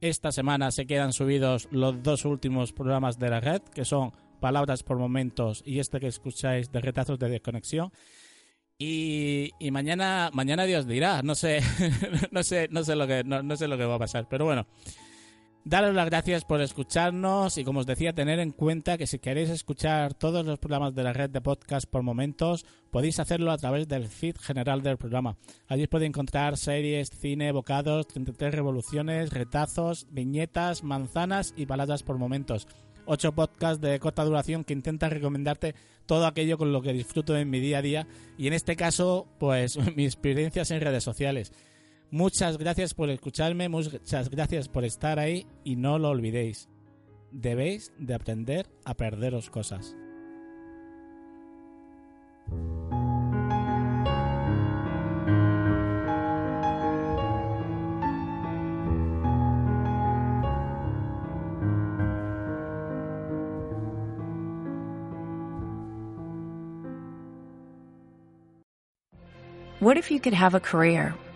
Esta 0.00 0.32
semana 0.32 0.70
se 0.70 0.86
quedan 0.86 1.12
subidos 1.12 1.68
los 1.70 2.02
dos 2.02 2.24
últimos 2.24 2.72
programas 2.72 3.18
de 3.18 3.28
la 3.28 3.40
red, 3.40 3.60
que 3.74 3.84
son 3.84 4.12
Palabras 4.40 4.84
por 4.84 4.96
Momentos 4.96 5.62
y 5.66 5.80
este 5.80 6.00
que 6.00 6.06
escucháis 6.06 6.72
de 6.72 6.80
Retazos 6.80 7.18
de 7.18 7.28
Desconexión. 7.28 7.92
Y, 8.78 9.50
y 9.58 9.70
mañana, 9.70 10.30
mañana 10.32 10.64
Dios 10.64 10.86
dirá. 10.86 11.20
No 11.20 11.34
sé, 11.34 11.60
no 12.30 12.42
sé, 12.42 12.68
no 12.70 12.84
sé 12.84 12.96
lo 12.96 13.06
que, 13.06 13.22
no, 13.22 13.42
no 13.42 13.54
sé 13.54 13.68
lo 13.68 13.76
que 13.76 13.84
va 13.84 13.96
a 13.96 13.98
pasar. 13.98 14.26
Pero 14.30 14.46
bueno, 14.46 14.66
Daros 15.66 15.96
las 15.96 16.06
gracias 16.06 16.44
por 16.44 16.60
escucharnos 16.60 17.58
y 17.58 17.64
como 17.64 17.80
os 17.80 17.86
decía, 17.86 18.12
tener 18.12 18.38
en 18.38 18.52
cuenta 18.52 18.96
que 18.96 19.08
si 19.08 19.18
queréis 19.18 19.50
escuchar 19.50 20.14
todos 20.14 20.46
los 20.46 20.60
programas 20.60 20.94
de 20.94 21.02
la 21.02 21.12
red 21.12 21.28
de 21.28 21.40
podcast 21.40 21.90
por 21.90 22.04
momentos, 22.04 22.64
podéis 22.92 23.18
hacerlo 23.18 23.50
a 23.50 23.58
través 23.58 23.88
del 23.88 24.06
feed 24.06 24.36
general 24.36 24.82
del 24.82 24.96
programa. 24.96 25.36
Allí 25.66 25.88
podéis 25.88 26.10
encontrar 26.10 26.56
series, 26.56 27.10
cine, 27.10 27.50
bocados, 27.50 28.06
33 28.06 28.54
revoluciones, 28.54 29.30
retazos, 29.30 30.06
viñetas, 30.08 30.84
manzanas 30.84 31.52
y 31.56 31.66
palabras 31.66 32.04
por 32.04 32.16
momentos. 32.16 32.68
Ocho 33.04 33.32
podcasts 33.32 33.80
de 33.80 33.98
corta 33.98 34.22
duración 34.22 34.62
que 34.62 34.72
intentan 34.72 35.10
recomendarte 35.10 35.74
todo 36.06 36.28
aquello 36.28 36.58
con 36.58 36.72
lo 36.72 36.80
que 36.80 36.92
disfruto 36.92 37.36
en 37.36 37.50
mi 37.50 37.58
día 37.58 37.78
a 37.78 37.82
día 37.82 38.06
y 38.38 38.46
en 38.46 38.52
este 38.52 38.76
caso, 38.76 39.26
pues 39.40 39.76
mis 39.96 40.14
experiencias 40.14 40.70
en 40.70 40.80
redes 40.80 41.02
sociales. 41.02 41.50
Muchas 42.10 42.56
gracias 42.56 42.94
por 42.94 43.10
escucharme, 43.10 43.68
muchas 43.68 44.30
gracias 44.30 44.68
por 44.68 44.84
estar 44.84 45.18
ahí 45.18 45.46
y 45.64 45.76
no 45.76 45.98
lo 45.98 46.10
olvidéis. 46.10 46.68
Debéis 47.32 47.92
de 47.98 48.14
aprender 48.14 48.66
a 48.84 48.94
perderos 48.94 49.50
cosas. 49.50 49.96
What 69.80 69.98
if 69.98 70.10
you 70.10 70.20
could 70.20 70.32
have 70.32 70.54
a 70.54 70.60
career 70.60 71.14